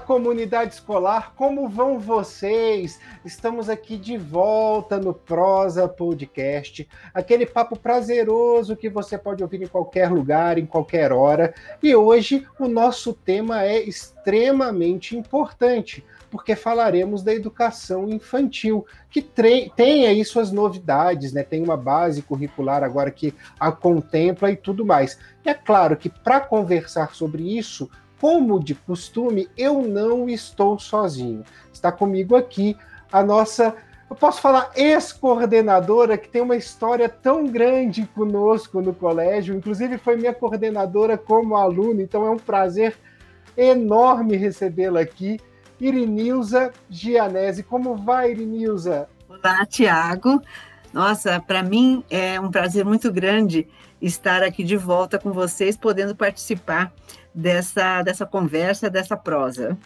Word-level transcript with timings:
Comunidade 0.00 0.74
escolar, 0.74 1.34
como 1.36 1.68
vão 1.68 1.98
vocês? 1.98 2.98
Estamos 3.24 3.68
aqui 3.68 3.96
de 3.96 4.16
volta 4.16 4.98
no 4.98 5.14
Prosa 5.14 5.88
Podcast, 5.88 6.88
aquele 7.14 7.46
papo 7.46 7.78
prazeroso 7.78 8.76
que 8.76 8.88
você 8.88 9.16
pode 9.16 9.42
ouvir 9.42 9.62
em 9.62 9.68
qualquer 9.68 10.10
lugar, 10.10 10.58
em 10.58 10.66
qualquer 10.66 11.12
hora. 11.12 11.54
E 11.82 11.94
hoje 11.94 12.46
o 12.58 12.66
nosso 12.66 13.12
tema 13.12 13.62
é 13.62 13.80
extremamente 13.80 15.16
importante, 15.16 16.04
porque 16.30 16.56
falaremos 16.56 17.22
da 17.22 17.32
educação 17.32 18.08
infantil, 18.08 18.84
que 19.10 19.22
tem 19.22 20.06
aí 20.06 20.24
suas 20.24 20.50
novidades, 20.50 21.32
né? 21.32 21.42
Tem 21.42 21.62
uma 21.62 21.76
base 21.76 22.22
curricular 22.22 22.82
agora 22.82 23.10
que 23.10 23.34
a 23.58 23.70
contempla 23.70 24.50
e 24.50 24.56
tudo 24.56 24.84
mais. 24.84 25.18
E 25.44 25.48
é 25.48 25.54
claro 25.54 25.96
que 25.96 26.08
para 26.08 26.40
conversar 26.40 27.14
sobre 27.14 27.56
isso, 27.56 27.88
como 28.20 28.62
de 28.62 28.74
costume, 28.74 29.48
eu 29.56 29.82
não 29.82 30.28
estou 30.28 30.78
sozinho. 30.78 31.42
Está 31.72 31.90
comigo 31.90 32.36
aqui 32.36 32.76
a 33.10 33.22
nossa, 33.22 33.74
eu 34.08 34.14
posso 34.14 34.40
falar, 34.40 34.70
ex-coordenadora, 34.76 36.18
que 36.18 36.28
tem 36.28 36.42
uma 36.42 36.56
história 36.56 37.08
tão 37.08 37.46
grande 37.46 38.06
conosco 38.14 38.80
no 38.80 38.94
colégio, 38.94 39.56
inclusive 39.56 39.98
foi 39.98 40.16
minha 40.16 40.34
coordenadora 40.34 41.16
como 41.16 41.56
aluna, 41.56 42.02
então 42.02 42.24
é 42.26 42.30
um 42.30 42.36
prazer 42.36 42.96
enorme 43.56 44.36
recebê-la 44.36 45.00
aqui. 45.00 45.40
Irinilza 45.80 46.72
Gianese. 46.90 47.62
Como 47.62 47.96
vai, 47.96 48.32
Irinilza? 48.32 49.08
Olá, 49.26 49.64
Tiago. 49.64 50.42
Nossa, 50.92 51.40
para 51.40 51.62
mim 51.62 52.04
é 52.10 52.40
um 52.40 52.50
prazer 52.50 52.84
muito 52.84 53.12
grande 53.12 53.68
estar 54.02 54.42
aqui 54.42 54.64
de 54.64 54.76
volta 54.76 55.18
com 55.18 55.32
vocês, 55.32 55.76
podendo 55.76 56.16
participar 56.16 56.92
dessa, 57.34 58.02
dessa 58.02 58.26
conversa, 58.26 58.90
dessa 58.90 59.16
prosa. 59.16 59.78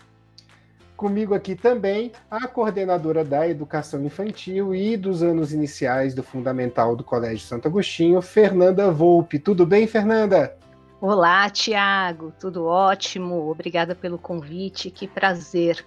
Comigo 0.97 1.35
aqui 1.35 1.55
também 1.57 2.13
a 2.31 2.47
coordenadora 2.47 3.25
da 3.25 3.49
Educação 3.49 4.03
Infantil 4.05 4.75
e 4.75 4.97
dos 4.97 5.23
anos 5.23 5.53
iniciais 5.53 6.15
do 6.15 6.23
Fundamental 6.23 6.95
do 6.95 7.03
Colégio 7.03 7.41
Santo 7.41 7.67
Agostinho, 7.67 8.23
Fernanda 8.23 8.91
Volpe. 8.91 9.39
Tudo 9.39 9.67
bem, 9.67 9.87
Fernanda? 9.87 10.57
Olá, 11.01 11.51
Tiago, 11.51 12.33
tudo 12.39 12.65
ótimo. 12.65 13.51
Obrigada 13.51 13.95
pelo 13.95 14.17
convite, 14.17 14.91
que 14.91 15.07
prazer. 15.07 15.85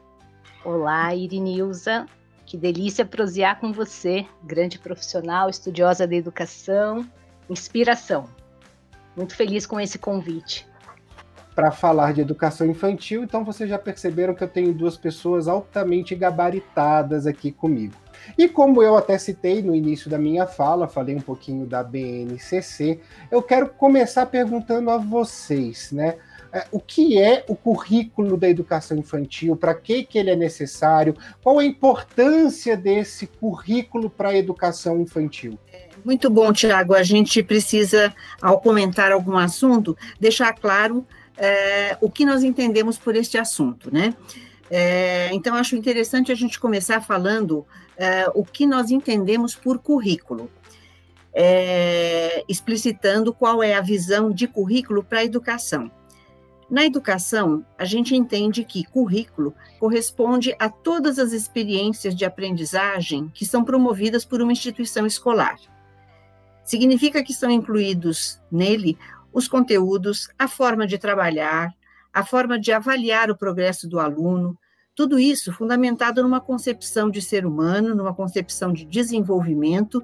Olá, 0.63 1.15
Irinilza, 1.15 2.05
que 2.47 2.57
delícia 2.57 3.05
prosear 3.05 3.59
com 3.59 3.73
você, 3.73 4.25
grande 4.41 4.79
profissional, 4.79 5.49
estudiosa 5.49 6.07
da 6.07 6.15
educação, 6.15 7.05
inspiração. 7.49 8.29
Muito 9.15 9.35
feliz 9.35 9.65
com 9.65 9.79
esse 9.79 9.99
convite 9.99 10.65
para 11.57 11.71
falar 11.71 12.13
de 12.13 12.21
educação 12.21 12.67
infantil, 12.67 13.23
então 13.23 13.43
vocês 13.43 13.67
já 13.67 13.79
perceberam 13.79 14.35
que 14.35 14.43
eu 14.43 14.47
tenho 14.47 14.71
duas 14.71 14.95
pessoas 14.95 15.47
altamente 15.47 16.13
gabaritadas 16.13 17.25
aqui 17.25 17.51
comigo. 17.51 17.95
E 18.37 18.47
como 18.47 18.83
eu 18.83 18.95
até 18.95 19.17
citei 19.17 19.63
no 19.63 19.73
início 19.73 20.07
da 20.07 20.19
minha 20.19 20.45
fala, 20.45 20.87
falei 20.87 21.15
um 21.15 21.19
pouquinho 21.19 21.65
da 21.65 21.81
BNCC, 21.81 22.99
eu 23.31 23.41
quero 23.41 23.69
começar 23.69 24.27
perguntando 24.27 24.91
a 24.91 24.99
vocês, 24.99 25.91
né? 25.91 26.17
É, 26.51 26.65
o 26.71 26.79
que 26.79 27.19
é 27.19 27.43
o 27.47 27.55
currículo 27.55 28.37
da 28.37 28.49
educação 28.49 28.97
infantil, 28.97 29.55
para 29.55 29.73
que, 29.75 30.03
que 30.03 30.17
ele 30.17 30.29
é 30.29 30.35
necessário, 30.35 31.15
qual 31.43 31.59
a 31.59 31.65
importância 31.65 32.77
desse 32.77 33.27
currículo 33.27 34.09
para 34.09 34.29
a 34.29 34.37
educação 34.37 34.99
infantil? 35.01 35.57
Muito 36.05 36.29
bom, 36.29 36.53
Tiago. 36.53 36.93
A 36.93 37.03
gente 37.03 37.43
precisa, 37.43 38.13
ao 38.41 38.59
comentar 38.61 39.11
algum 39.11 39.37
assunto, 39.37 39.97
deixar 40.19 40.53
claro 40.53 41.05
é, 41.37 41.97
o 42.01 42.09
que 42.09 42.25
nós 42.25 42.43
entendemos 42.43 42.97
por 42.97 43.15
este 43.15 43.37
assunto, 43.37 43.93
né? 43.93 44.13
É, 44.69 45.29
então, 45.33 45.55
acho 45.55 45.75
interessante 45.75 46.31
a 46.31 46.35
gente 46.35 46.59
começar 46.59 47.01
falando 47.01 47.65
é, 47.97 48.29
o 48.33 48.43
que 48.43 48.65
nós 48.65 48.91
entendemos 48.91 49.55
por 49.55 49.79
currículo, 49.79 50.49
é, 51.33 52.43
explicitando 52.49 53.33
qual 53.33 53.61
é 53.61 53.75
a 53.75 53.81
visão 53.81 54.31
de 54.31 54.47
currículo 54.47 55.03
para 55.03 55.19
a 55.19 55.25
educação. 55.25 55.91
Na 56.69 56.85
educação, 56.85 57.65
a 57.77 57.85
gente 57.85 58.13
entende 58.13 58.63
que 58.65 58.83
currículo 58.83 59.53
corresponde 59.79 60.53
a 60.59 60.69
todas 60.69 61.17
as 61.17 61.31
experiências 61.31 62.13
de 62.13 62.25
aprendizagem 62.25 63.31
que 63.33 63.45
são 63.45 63.63
promovidas 63.63 64.25
por 64.25 64.41
uma 64.41 64.51
instituição 64.51 65.05
escolar. 65.05 65.57
Significa 66.65 67.23
que 67.23 67.33
são 67.33 67.49
incluídos 67.49 68.41
nele 68.51 68.97
os 69.31 69.47
conteúdos, 69.47 70.29
a 70.37 70.47
forma 70.47 70.85
de 70.85 70.97
trabalhar, 70.97 71.73
a 72.13 72.25
forma 72.25 72.59
de 72.59 72.73
avaliar 72.73 73.31
o 73.31 73.37
progresso 73.37 73.87
do 73.87 73.99
aluno, 73.99 74.57
tudo 74.93 75.19
isso 75.19 75.53
fundamentado 75.53 76.21
numa 76.23 76.41
concepção 76.41 77.09
de 77.09 77.21
ser 77.21 77.45
humano, 77.45 77.95
numa 77.95 78.13
concepção 78.13 78.73
de 78.73 78.83
desenvolvimento, 78.83 80.03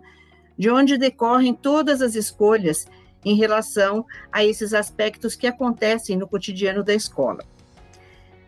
de 0.57 0.69
onde 0.69 0.97
decorrem 0.97 1.53
todas 1.53 2.01
as 2.01 2.15
escolhas 2.15 2.85
em 3.25 3.35
relação 3.35 4.05
a 4.31 4.43
esses 4.43 4.73
aspectos 4.73 5.35
que 5.35 5.47
acontecem 5.47 6.17
no 6.17 6.27
cotidiano 6.27 6.83
da 6.83 6.93
escola. 6.93 7.43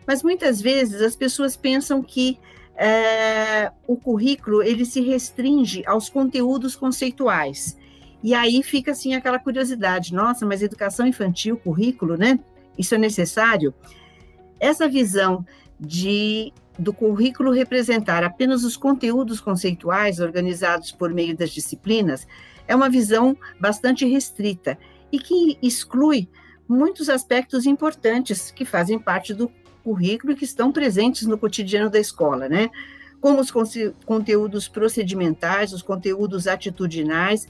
Mas 0.05 0.21
muitas 0.21 0.61
vezes 0.61 1.01
as 1.01 1.15
pessoas 1.15 1.55
pensam 1.55 2.01
que 2.01 2.39
é, 2.75 3.71
o 3.87 3.95
currículo 3.95 4.61
ele 4.61 4.85
se 4.85 5.01
restringe 5.01 5.83
aos 5.85 6.09
conteúdos 6.09 6.75
conceituais 6.75 7.77
e 8.25 8.33
aí 8.33 8.63
fica 8.63 8.89
assim 8.89 9.13
aquela 9.13 9.37
curiosidade, 9.37 10.11
nossa, 10.11 10.47
mas 10.47 10.63
educação 10.63 11.05
infantil, 11.05 11.57
currículo, 11.57 12.17
né? 12.17 12.39
Isso 12.75 12.95
é 12.95 12.97
necessário? 12.97 13.71
Essa 14.59 14.89
visão 14.89 15.45
de 15.79 16.51
do 16.77 16.91
currículo 16.91 17.51
representar 17.51 18.23
apenas 18.23 18.63
os 18.63 18.75
conteúdos 18.75 19.39
conceituais 19.39 20.19
organizados 20.19 20.91
por 20.91 21.13
meio 21.13 21.37
das 21.37 21.51
disciplinas 21.51 22.27
é 22.67 22.75
uma 22.75 22.89
visão 22.89 23.37
bastante 23.59 24.05
restrita 24.05 24.77
e 25.11 25.19
que 25.19 25.57
exclui 25.61 26.27
muitos 26.67 27.09
aspectos 27.09 27.65
importantes 27.65 28.51
que 28.51 28.65
fazem 28.65 28.97
parte 28.97 29.33
do 29.33 29.51
currículo 29.83 30.33
e 30.33 30.35
que 30.35 30.45
estão 30.45 30.71
presentes 30.71 31.27
no 31.27 31.37
cotidiano 31.37 31.89
da 31.89 31.99
escola, 31.99 32.49
né? 32.49 32.69
Como 33.21 33.39
os 33.39 33.51
conteúdos 34.05 34.67
procedimentais, 34.67 35.73
os 35.73 35.81
conteúdos 35.81 36.47
atitudinais, 36.47 37.47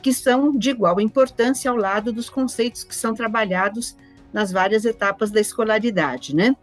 que 0.00 0.12
são 0.12 0.56
de 0.56 0.70
igual 0.70 1.00
importância 1.00 1.70
ao 1.70 1.76
lado 1.76 2.12
dos 2.12 2.28
conceitos 2.30 2.82
que 2.84 2.94
são 2.94 3.14
trabalhados 3.14 3.96
nas 4.32 4.50
várias 4.50 4.84
etapas 4.84 5.30
da 5.30 5.40
escolaridade, 5.40 6.34
né? 6.34 6.56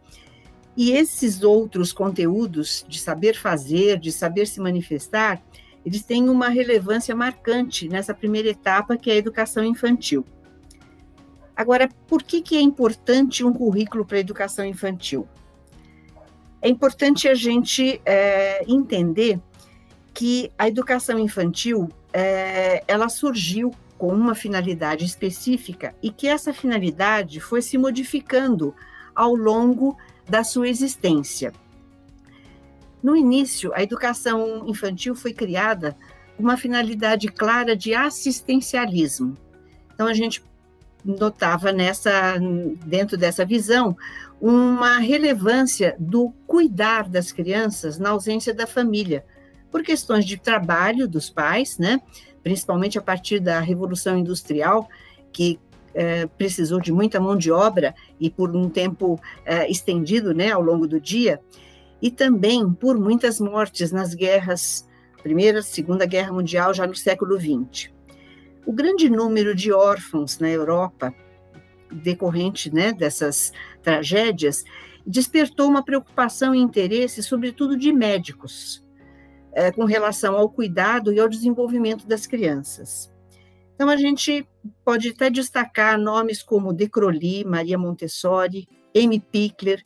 E 0.76 0.92
esses 0.92 1.44
outros 1.44 1.92
conteúdos 1.92 2.86
de 2.88 3.00
saber 3.00 3.36
fazer, 3.36 4.00
de 4.00 4.12
saber 4.12 4.48
se 4.48 4.62
manifestar, 4.62 5.42
eles 5.90 6.04
têm 6.04 6.30
uma 6.30 6.50
relevância 6.50 7.16
marcante 7.16 7.90
nessa 7.90 8.14
primeira 8.14 8.48
etapa, 8.48 8.96
que 8.96 9.10
é 9.10 9.14
a 9.14 9.18
educação 9.18 9.64
infantil. 9.66 10.24
Agora, 11.56 11.90
por 12.08 12.22
que, 12.22 12.44
que 12.44 12.56
é 12.56 12.62
importante 12.62 13.44
um 13.44 13.52
currículo 13.52 14.06
para 14.06 14.18
a 14.18 14.20
educação 14.20 14.64
infantil? 14.64 15.28
É 16.62 16.70
importante 16.70 17.28
a 17.28 17.34
gente 17.34 18.00
é, 18.06 18.64
entender 18.72 19.42
que 20.14 20.52
a 20.60 20.68
educação 20.68 21.18
infantil 21.18 21.90
é, 22.14 22.84
ela 22.88 23.10
surgiu 23.10 23.72
com 23.98 24.14
uma 24.14 24.36
finalidade 24.36 25.06
específica 25.06 25.96
e 26.03 26.12
que 26.12 26.28
essa 26.28 26.53
finalidade 26.53 27.40
foi 27.40 27.64
se 27.64 27.80
modificando 27.80 28.76
ao 29.16 29.34
longo 29.34 29.97
da 30.30 30.44
sua 30.44 30.70
existência. 30.70 31.52
No 33.01 33.16
início, 33.16 33.73
a 33.73 33.81
educação 33.81 34.67
infantil 34.67 35.16
foi 35.16 35.34
criada 35.34 35.96
com 36.35 36.43
uma 36.43 36.57
finalidade 36.57 37.28
clara 37.28 37.75
de 37.75 37.93
assistencialismo. 37.93 39.35
Então 39.93 40.07
a 40.07 40.13
gente 40.13 40.43
notava 41.03 41.72
nessa 41.72 42.37
dentro 42.85 43.17
dessa 43.17 43.46
visão 43.46 43.96
uma 44.41 44.97
relevância 44.97 45.96
do 45.97 46.31
cuidar 46.46 47.09
das 47.09 47.31
crianças 47.31 47.97
na 47.97 48.09
ausência 48.09 48.53
da 48.53 48.67
família, 48.67 49.25
por 49.72 49.84
questões 49.84 50.25
de 50.25 50.37
trabalho 50.37 51.07
dos 51.07 51.29
pais, 51.29 51.78
né? 51.78 52.01
principalmente 52.43 52.97
a 52.97 53.01
partir 53.01 53.40
da 53.40 53.59
Revolução 53.59 54.17
Industrial, 54.17 54.87
que 55.31 55.59
é, 55.93 56.25
precisou 56.25 56.79
de 56.79 56.91
muita 56.91 57.19
mão 57.19 57.35
de 57.35 57.51
obra 57.51 57.93
e 58.19 58.29
por 58.29 58.55
um 58.55 58.69
tempo 58.69 59.19
é, 59.46 59.69
estendido 59.69 60.34
né, 60.34 60.51
ao 60.51 60.61
longo 60.61 60.87
do 60.87 60.99
dia, 60.99 61.41
e 62.01 62.09
também 62.09 62.72
por 62.72 62.97
muitas 62.97 63.40
mortes 63.40 63.91
nas 63.91 64.13
guerras, 64.13 64.87
Primeira, 65.22 65.61
Segunda 65.61 66.05
Guerra 66.05 66.31
Mundial, 66.31 66.73
já 66.73 66.87
no 66.87 66.96
século 66.96 67.40
XX. 67.40 67.91
O 68.66 68.72
grande 68.72 69.09
número 69.09 69.53
de 69.53 69.72
órfãos 69.72 70.40
na 70.40 70.49
Europa, 70.49 71.13
decorrente 71.91 72.73
né, 72.73 72.93
dessas 72.93 73.51
tragédias, 73.81 74.63
despertou 75.05 75.67
uma 75.67 75.84
preocupação 75.84 76.53
e 76.53 76.59
interesse, 76.59 77.23
sobretudo 77.23 77.75
de 77.75 77.91
médicos, 77.91 78.85
é, 79.53 79.72
com 79.72 79.85
relação 79.85 80.35
ao 80.35 80.49
cuidado 80.49 81.11
e 81.11 81.19
ao 81.19 81.28
desenvolvimento 81.28 82.07
das 82.07 82.28
crianças. 82.28 83.11
Então, 83.73 83.90
a 83.90 83.97
gente 83.97 84.47
pode 84.84 85.09
até 85.09 85.29
destacar 85.29 85.97
nomes 85.97 86.43
como 86.43 86.73
De 86.73 86.87
Crowley, 86.87 87.43
Maria 87.46 87.78
Montessori, 87.78 88.67
Amy 88.96 89.19
Pickler, 89.19 89.84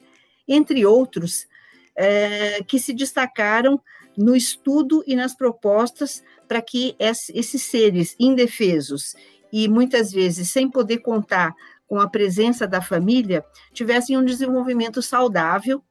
entre 0.48 0.86
outros 0.86 1.48
é, 1.96 2.64
que 2.64 2.80
se 2.80 2.94
destacaram 2.94 3.82
no 4.18 4.36
estudo 4.36 5.04
e 5.08 5.16
nas 5.16 5.36
propostas 5.36 6.24
para 6.48 6.62
que 6.62 6.96
esses 7.00 7.62
seres 7.64 8.16
indefesos 8.20 9.16
e 9.52 9.68
muitas 9.68 10.12
vezes 10.12 10.50
sem 10.50 10.70
poder 10.70 11.00
contar 11.00 11.54
com 11.88 12.00
a 12.00 12.10
presença 12.10 12.68
da 12.68 12.82
família 12.82 13.44
tivessem 13.72 14.18
um 14.18 14.26
desenvolvimento 14.26 15.02
saudável 15.02 15.84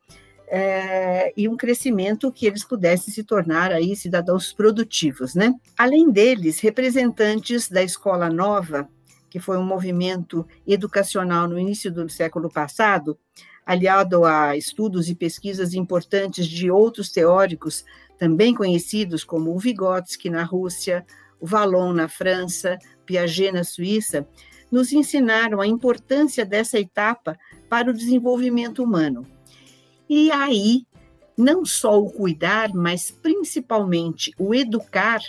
é, 0.49 1.33
e 1.37 1.49
um 1.49 1.57
crescimento 1.57 2.31
que 2.31 2.47
eles 2.47 2.65
pudessem 2.65 3.13
se 3.13 3.25
tornar 3.25 3.73
aí 3.73 3.97
cidadãos 3.97 4.53
produtivos, 4.53 5.35
né? 5.35 5.55
Além 5.79 6.11
deles, 6.11 6.61
representantes 6.61 7.69
da 7.69 7.83
Escola 7.83 8.29
Nova, 8.29 8.89
que 9.31 9.41
foi 9.41 9.57
um 9.57 9.65
movimento 9.65 10.47
educacional 10.67 11.49
no 11.49 11.59
início 11.59 11.91
do 11.91 12.07
século 12.11 12.51
passado, 12.51 13.19
aliado 13.65 14.25
a 14.25 14.57
estudos 14.57 15.09
e 15.09 15.15
pesquisas 15.15 15.75
importantes 15.75 16.47
de 16.47 16.71
outros 16.71 17.11
teóricos 17.11 17.85
também 18.19 18.55
conhecidos 18.55 19.25
como 19.25 19.55
o 19.55 19.59
Vygotsky 19.59 20.31
na 20.31 20.45
Rússia, 20.45 21.05
o 21.41 21.47
Vallon 21.47 21.93
na 21.93 22.09
França, 22.09 22.79
Piaget 23.05 23.53
na 23.53 23.65
Suíça, 23.65 24.27
nos 24.71 24.93
ensinaram 24.93 25.61
a 25.61 25.67
importância 25.67 26.45
dessa 26.47 26.79
etapa 26.79 27.37
para 27.69 27.91
o 27.91 27.93
desenvolvimento 27.93 28.83
humano. 28.83 29.27
E 30.09 30.31
aí, 30.31 30.87
não 31.37 31.65
só 31.65 32.01
o 32.01 32.11
cuidar, 32.11 32.73
mas 32.73 33.11
principalmente 33.11 34.33
o 34.39 34.55
educar, 34.55 35.21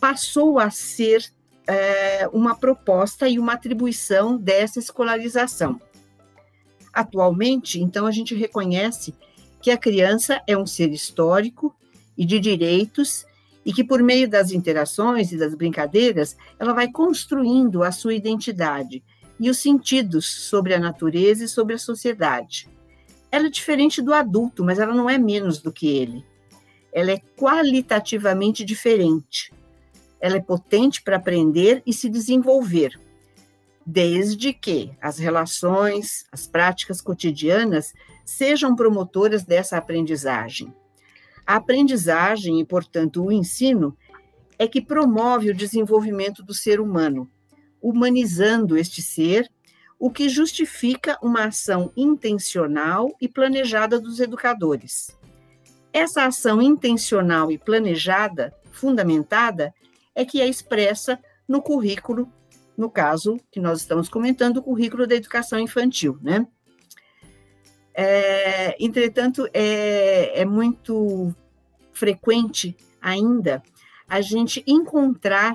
passou 0.00 0.58
a 0.58 0.70
ser 0.70 1.24
é, 1.66 2.28
uma 2.32 2.54
proposta 2.54 3.28
e 3.28 3.38
uma 3.38 3.52
atribuição 3.52 4.36
dessa 4.36 4.78
escolarização. 4.78 5.80
Atualmente, 7.00 7.80
então, 7.80 8.04
a 8.04 8.10
gente 8.10 8.34
reconhece 8.34 9.14
que 9.62 9.70
a 9.70 9.78
criança 9.78 10.42
é 10.46 10.54
um 10.54 10.66
ser 10.66 10.92
histórico 10.92 11.74
e 12.14 12.26
de 12.26 12.38
direitos 12.38 13.24
e 13.64 13.72
que, 13.72 13.82
por 13.82 14.02
meio 14.02 14.28
das 14.28 14.52
interações 14.52 15.32
e 15.32 15.38
das 15.38 15.54
brincadeiras, 15.54 16.36
ela 16.58 16.74
vai 16.74 16.92
construindo 16.92 17.82
a 17.82 17.90
sua 17.90 18.12
identidade 18.12 19.02
e 19.38 19.48
os 19.48 19.56
sentidos 19.56 20.26
sobre 20.26 20.74
a 20.74 20.78
natureza 20.78 21.42
e 21.44 21.48
sobre 21.48 21.74
a 21.74 21.78
sociedade. 21.78 22.68
Ela 23.32 23.46
é 23.46 23.50
diferente 23.50 24.02
do 24.02 24.12
adulto, 24.12 24.62
mas 24.62 24.78
ela 24.78 24.94
não 24.94 25.08
é 25.08 25.16
menos 25.16 25.58
do 25.62 25.72
que 25.72 25.88
ele. 25.88 26.22
Ela 26.92 27.12
é 27.12 27.22
qualitativamente 27.34 28.62
diferente. 28.62 29.50
Ela 30.20 30.36
é 30.36 30.40
potente 30.40 31.00
para 31.00 31.16
aprender 31.16 31.82
e 31.86 31.94
se 31.94 32.10
desenvolver, 32.10 33.00
desde 33.90 34.52
que 34.52 34.92
as 35.00 35.18
relações, 35.18 36.24
as 36.30 36.46
práticas 36.46 37.00
cotidianas 37.00 37.92
sejam 38.24 38.76
promotoras 38.76 39.42
dessa 39.42 39.76
aprendizagem. 39.76 40.72
A 41.44 41.56
aprendizagem 41.56 42.60
e, 42.60 42.64
portanto, 42.64 43.24
o 43.24 43.32
ensino 43.32 43.96
é 44.56 44.68
que 44.68 44.80
promove 44.80 45.50
o 45.50 45.54
desenvolvimento 45.54 46.40
do 46.40 46.54
ser 46.54 46.80
humano, 46.80 47.28
humanizando 47.82 48.78
este 48.78 49.02
ser, 49.02 49.50
o 49.98 50.08
que 50.08 50.28
justifica 50.28 51.18
uma 51.20 51.46
ação 51.46 51.92
intencional 51.96 53.08
e 53.20 53.26
planejada 53.26 53.98
dos 53.98 54.20
educadores. 54.20 55.10
Essa 55.92 56.26
ação 56.26 56.62
intencional 56.62 57.50
e 57.50 57.58
planejada, 57.58 58.54
fundamentada, 58.70 59.74
é 60.14 60.24
que 60.24 60.40
é 60.40 60.46
expressa 60.46 61.18
no 61.48 61.60
currículo 61.60 62.32
no 62.80 62.90
caso 62.90 63.38
que 63.52 63.60
nós 63.60 63.80
estamos 63.80 64.08
comentando, 64.08 64.56
o 64.56 64.62
currículo 64.62 65.06
da 65.06 65.14
educação 65.14 65.58
infantil, 65.58 66.18
né? 66.22 66.46
É, 67.92 68.74
entretanto, 68.82 69.46
é, 69.52 70.40
é 70.40 70.44
muito 70.46 71.34
frequente 71.92 72.74
ainda 73.02 73.62
a 74.08 74.22
gente 74.22 74.64
encontrar 74.66 75.54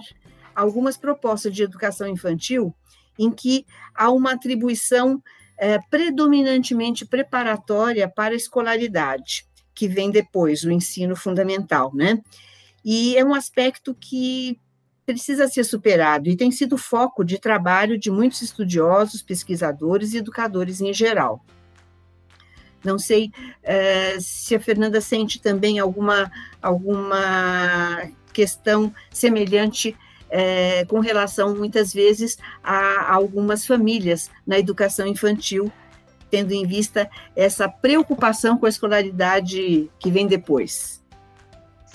algumas 0.54 0.95
propostas 0.95 1.51
de 1.51 1.63
educação 1.63 2.07
infantil 2.07 2.74
em 3.18 3.31
que 3.31 3.66
há 3.95 4.12
uma 4.12 4.33
atribuição 4.33 5.21
é, 5.57 5.80
predominantemente 5.89 7.06
preparatória 7.06 8.07
para 8.07 8.36
a 8.36 8.38
escolaridade, 8.38 9.48
que 9.74 9.88
vem 9.88 10.12
depois, 10.12 10.63
o 10.63 10.71
ensino 10.71 11.16
fundamental, 11.16 11.92
né? 11.95 12.21
E 12.83 13.18
é 13.18 13.25
um 13.25 13.33
aspecto 13.33 13.95
que 13.95 14.60
precisa 15.06 15.48
ser 15.48 15.63
superado 15.63 16.30
e 16.30 16.36
tem 16.36 16.52
sido 16.52 16.78
foco 16.78 17.24
de 17.24 17.40
trabalho 17.40 17.98
de 17.98 18.10
muitos 18.10 18.42
estudiosos, 18.42 19.22
pesquisadores 19.22 20.13
e 20.13 20.18
educadores 20.18 20.81
em 20.81 20.94
geral. 20.94 21.46
Não 22.84 23.00
sei 23.00 23.31
uh, 23.63 24.22
se 24.22 24.56
a 24.56 24.60
Fernanda 24.60 25.02
sente 25.02 25.42
também 25.42 25.80
alguma, 25.80 26.31
alguma 26.62 28.10
questão 28.31 28.94
semelhante 29.12 29.98
uh, 30.30 30.88
com 30.88 31.00
relação, 31.00 31.56
muitas 31.56 31.94
vezes, 31.94 32.38
a 32.63 33.13
algumas 33.13 33.66
famílias 33.66 34.30
na 34.46 34.60
educação 34.60 35.07
infantil, 35.07 35.72
tendo 36.30 36.52
em 36.52 36.66
vista 36.66 37.10
essa 37.36 37.68
preocupação 37.68 38.57
com 38.57 38.66
a 38.66 38.69
escolaridade 38.69 39.90
que 40.00 40.12
vem 40.12 40.28
depois. 40.28 41.04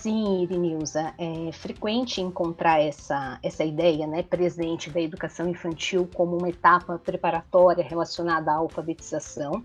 Sim, 0.00 0.44
Irinilza, 0.44 1.12
é 1.18 1.52
frequente 1.52 2.22
encontrar 2.22 2.80
essa, 2.80 3.38
essa 3.42 3.62
ideia 3.62 4.06
né, 4.06 4.22
presente 4.22 4.88
da 4.88 4.98
educação 4.98 5.46
infantil 5.46 6.08
como 6.14 6.38
uma 6.38 6.48
etapa 6.48 6.98
preparatória 6.98 7.84
relacionada 7.84 8.50
à 8.50 8.54
alfabetização. 8.54 9.62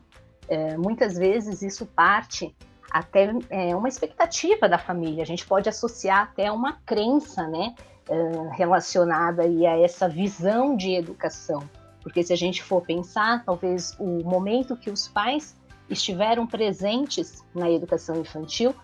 É, 0.49 0.75
muitas 0.75 1.17
vezes 1.17 1.61
isso 1.61 1.85
parte 1.85 2.53
até 2.91 3.33
é, 3.49 3.73
uma 3.73 3.87
expectativa 3.87 4.67
da 4.67 4.77
família, 4.77 5.23
a 5.23 5.25
gente 5.25 5.45
pode 5.45 5.69
associar 5.69 6.23
até 6.23 6.51
uma 6.51 6.73
crença 6.85 7.47
né, 7.47 7.73
é, 8.09 8.49
relacionada 8.57 9.43
aí 9.43 9.65
a 9.65 9.79
essa 9.79 10.09
visão 10.09 10.75
de 10.75 10.95
educação. 10.95 11.63
Porque 12.03 12.21
se 12.21 12.33
a 12.33 12.37
gente 12.37 12.61
for 12.61 12.81
pensar, 12.81 13.45
talvez 13.45 13.95
o 13.97 14.21
momento 14.25 14.75
que 14.75 14.89
os 14.89 15.07
pais 15.07 15.55
estiveram 15.89 16.45
presentes 16.45 17.41
na 17.55 17.71
educação 17.71 18.17
infantil 18.19 18.75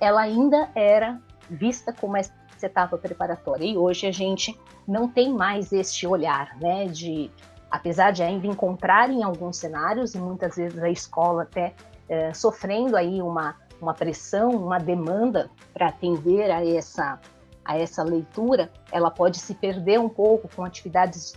ela 0.00 0.22
ainda 0.22 0.68
era 0.74 1.20
vista 1.48 1.92
como 1.92 2.16
essa 2.16 2.32
etapa 2.62 2.96
preparatória. 2.98 3.64
E 3.64 3.76
hoje 3.76 4.06
a 4.06 4.12
gente 4.12 4.58
não 4.86 5.08
tem 5.08 5.32
mais 5.32 5.72
este 5.72 6.06
olhar, 6.06 6.56
né, 6.60 6.86
de 6.86 7.30
apesar 7.70 8.10
de 8.10 8.22
ainda 8.22 8.46
encontrar 8.46 9.10
em 9.10 9.22
alguns 9.22 9.56
cenários 9.56 10.14
e 10.14 10.18
muitas 10.18 10.56
vezes 10.56 10.78
a 10.82 10.90
escola 10.90 11.42
até 11.42 11.74
é, 12.08 12.34
sofrendo 12.34 12.96
aí 12.96 13.22
uma, 13.22 13.54
uma 13.80 13.94
pressão, 13.94 14.50
uma 14.50 14.78
demanda 14.78 15.48
para 15.72 15.88
atender 15.88 16.50
a 16.50 16.66
essa 16.66 17.20
a 17.62 17.78
essa 17.78 18.02
leitura, 18.02 18.72
ela 18.90 19.10
pode 19.12 19.38
se 19.38 19.54
perder 19.54 20.00
um 20.00 20.08
pouco 20.08 20.48
com 20.56 20.64
atividades 20.64 21.34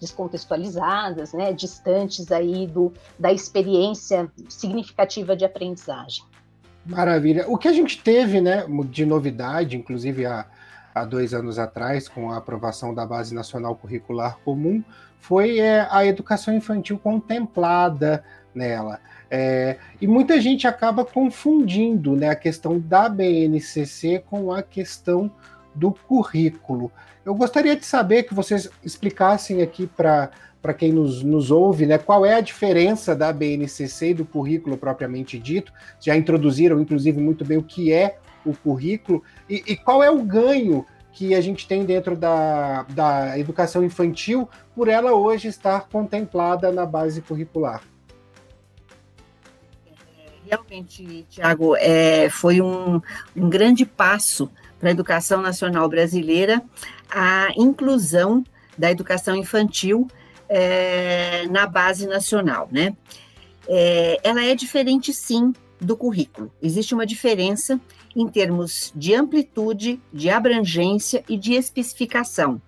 descontextualizadas, 0.00 1.34
né, 1.34 1.52
distantes 1.52 2.32
aí 2.32 2.66
do, 2.66 2.92
da 3.18 3.30
experiência 3.32 4.32
significativa 4.48 5.36
de 5.36 5.44
aprendizagem. 5.44 6.24
Maravilha. 6.86 7.46
O 7.48 7.58
que 7.58 7.66
a 7.66 7.72
gente 7.72 8.00
teve 8.02 8.40
né, 8.40 8.64
de 8.88 9.04
novidade, 9.04 9.76
inclusive 9.76 10.24
há, 10.24 10.46
há 10.94 11.04
dois 11.04 11.34
anos 11.34 11.58
atrás, 11.58 12.08
com 12.08 12.30
a 12.30 12.36
aprovação 12.36 12.94
da 12.94 13.04
Base 13.04 13.34
Nacional 13.34 13.74
Curricular 13.74 14.38
Comum, 14.44 14.84
foi 15.18 15.58
é, 15.58 15.88
a 15.90 16.06
educação 16.06 16.54
infantil 16.54 16.96
contemplada 16.98 18.22
nela. 18.54 19.00
É, 19.28 19.76
e 20.00 20.06
muita 20.06 20.40
gente 20.40 20.68
acaba 20.68 21.04
confundindo 21.04 22.14
né, 22.14 22.28
a 22.28 22.36
questão 22.36 22.78
da 22.78 23.08
BNCC 23.08 24.22
com 24.30 24.52
a 24.52 24.62
questão 24.62 25.30
do 25.74 25.90
currículo. 25.90 26.92
Eu 27.24 27.34
gostaria 27.34 27.74
de 27.74 27.84
saber 27.84 28.22
que 28.22 28.32
vocês 28.32 28.70
explicassem 28.84 29.60
aqui 29.60 29.88
para 29.88 30.30
para 30.66 30.74
quem 30.74 30.92
nos, 30.92 31.22
nos 31.22 31.52
ouve, 31.52 31.86
né, 31.86 31.96
qual 31.96 32.26
é 32.26 32.34
a 32.34 32.40
diferença 32.40 33.14
da 33.14 33.32
BNCC 33.32 34.08
e 34.10 34.14
do 34.14 34.24
currículo 34.24 34.76
propriamente 34.76 35.38
dito. 35.38 35.72
Já 36.00 36.16
introduziram, 36.16 36.80
inclusive, 36.80 37.20
muito 37.20 37.44
bem 37.44 37.56
o 37.56 37.62
que 37.62 37.92
é 37.92 38.18
o 38.44 38.52
currículo 38.52 39.22
e, 39.48 39.62
e 39.64 39.76
qual 39.76 40.02
é 40.02 40.10
o 40.10 40.20
ganho 40.24 40.84
que 41.12 41.36
a 41.36 41.40
gente 41.40 41.68
tem 41.68 41.84
dentro 41.84 42.16
da, 42.16 42.82
da 42.82 43.38
educação 43.38 43.84
infantil 43.84 44.48
por 44.74 44.88
ela 44.88 45.12
hoje 45.12 45.46
estar 45.46 45.82
contemplada 45.88 46.72
na 46.72 46.84
base 46.84 47.22
curricular. 47.22 47.80
Realmente, 50.44 51.24
Tiago, 51.30 51.76
é, 51.76 52.28
foi 52.28 52.60
um, 52.60 53.00
um 53.36 53.48
grande 53.48 53.86
passo 53.86 54.50
para 54.80 54.88
a 54.88 54.92
educação 54.92 55.40
nacional 55.40 55.88
brasileira 55.88 56.60
a 57.08 57.50
inclusão 57.56 58.42
da 58.76 58.90
educação 58.90 59.36
infantil 59.36 60.08
é, 60.48 61.46
na 61.48 61.66
base 61.66 62.06
nacional, 62.06 62.68
né? 62.70 62.96
É, 63.68 64.20
ela 64.22 64.44
é 64.44 64.54
diferente, 64.54 65.12
sim, 65.12 65.52
do 65.80 65.96
currículo. 65.96 66.52
Existe 66.62 66.94
uma 66.94 67.06
diferença 67.06 67.80
em 68.14 68.26
termos 68.28 68.92
de 68.94 69.14
amplitude, 69.14 70.00
de 70.12 70.30
abrangência 70.30 71.22
e 71.28 71.36
de 71.36 71.54
especificação. 71.54 72.60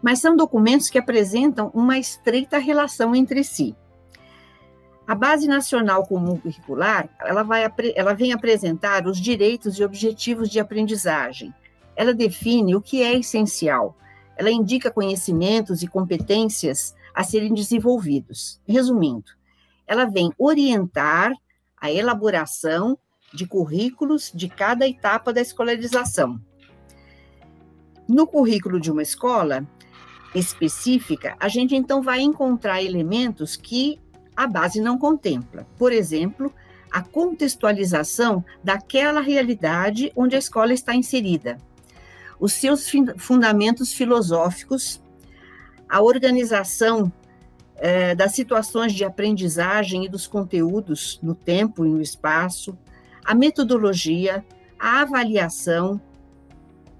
Mas 0.00 0.20
são 0.20 0.36
documentos 0.36 0.88
que 0.88 0.98
apresentam 0.98 1.70
uma 1.74 1.98
estreita 1.98 2.58
relação 2.58 3.14
entre 3.14 3.42
si. 3.42 3.74
A 5.04 5.14
Base 5.14 5.48
Nacional 5.48 6.06
Comum 6.06 6.36
Curricular, 6.36 7.08
ela, 7.20 7.42
vai, 7.42 7.64
ela 7.96 8.12
vem 8.12 8.32
apresentar 8.32 9.06
os 9.06 9.18
direitos 9.18 9.78
e 9.78 9.82
objetivos 9.82 10.50
de 10.50 10.60
aprendizagem. 10.60 11.52
Ela 11.96 12.12
define 12.12 12.76
o 12.76 12.80
que 12.80 13.02
é 13.02 13.18
essencial. 13.18 13.96
Ela 14.36 14.50
indica 14.50 14.90
conhecimentos 14.90 15.82
e 15.82 15.88
competências 15.88 16.94
a 17.18 17.24
serem 17.24 17.52
desenvolvidos. 17.52 18.60
Resumindo, 18.64 19.32
ela 19.88 20.04
vem 20.04 20.30
orientar 20.38 21.32
a 21.76 21.90
elaboração 21.90 22.96
de 23.34 23.44
currículos 23.44 24.30
de 24.32 24.48
cada 24.48 24.86
etapa 24.86 25.32
da 25.32 25.40
escolarização. 25.40 26.40
No 28.08 28.24
currículo 28.24 28.78
de 28.78 28.92
uma 28.92 29.02
escola 29.02 29.66
específica, 30.32 31.36
a 31.40 31.48
gente 31.48 31.74
então 31.74 32.02
vai 32.02 32.20
encontrar 32.20 32.84
elementos 32.84 33.56
que 33.56 34.00
a 34.36 34.46
base 34.46 34.80
não 34.80 34.96
contempla. 34.96 35.66
Por 35.76 35.90
exemplo, 35.90 36.54
a 36.88 37.02
contextualização 37.02 38.44
daquela 38.62 39.20
realidade 39.20 40.12
onde 40.14 40.36
a 40.36 40.38
escola 40.38 40.72
está 40.72 40.94
inserida, 40.94 41.58
os 42.38 42.52
seus 42.52 42.88
fundamentos 43.16 43.92
filosóficos, 43.92 45.02
a 45.88 46.02
organização 46.02 47.12
eh, 47.76 48.14
das 48.14 48.32
situações 48.32 48.92
de 48.92 49.04
aprendizagem 49.04 50.04
e 50.04 50.08
dos 50.08 50.26
conteúdos 50.26 51.18
no 51.22 51.34
tempo 51.34 51.86
e 51.86 51.88
no 51.88 52.02
espaço, 52.02 52.76
a 53.24 53.34
metodologia, 53.34 54.44
a 54.78 55.02
avaliação, 55.02 56.00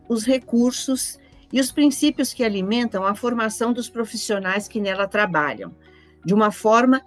os 0.08 0.24
recursos 0.24 1.18
e 1.52 1.60
os 1.60 1.72
princípios 1.72 2.32
que 2.32 2.44
alimentam 2.44 3.04
a 3.04 3.14
formação 3.14 3.72
dos 3.72 3.88
profissionais 3.88 4.68
que 4.68 4.80
nela 4.80 5.08
trabalham, 5.08 5.74
de 6.24 6.34
uma 6.34 6.50
forma 6.50 7.02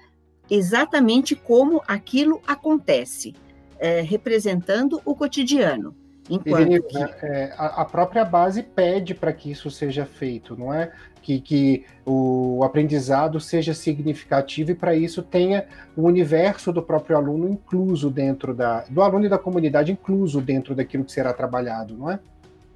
exatamente 0.50 1.36
como 1.36 1.82
aquilo 1.88 2.42
acontece, 2.46 3.34
é, 3.80 4.02
representando 4.02 5.02
o 5.06 5.16
cotidiano. 5.16 5.96
Enquanto 6.30 6.84
que... 6.84 6.98
é, 6.98 7.54
a, 7.58 7.84
própria 7.84 8.24
base 8.24 8.62
pede 8.64 9.14
para 9.14 9.34
que 9.34 9.52
isso 9.52 9.70
seja 9.72 10.06
feito, 10.06 10.56
não 10.56 10.74
é? 10.74 10.92
Que, 11.22 11.40
que 11.40 11.86
o 12.06 12.64
aprendizado 12.64 13.40
seja 13.40 13.74
significativo 13.74 14.72
e 14.72 14.76
para 14.76 14.96
isso 14.96 15.22
tenha 15.22 15.66
o 15.96 16.04
universo 16.04 16.72
do 16.72 16.82
próprio 16.82 17.18
aluno 17.18 17.48
incluso 17.50 18.10
dentro 18.10 18.56
da 18.56 18.82
do 18.90 19.02
aluno 19.02 19.26
e 19.26 19.30
da 19.30 19.38
comunidade 19.38 19.92
incluso 19.92 20.42
dentro 20.42 20.74
daquilo 20.74 21.04
que 21.04 21.12
será 21.12 21.32
trabalhado, 21.34 21.96
não 21.96 22.10
é? 22.10 22.20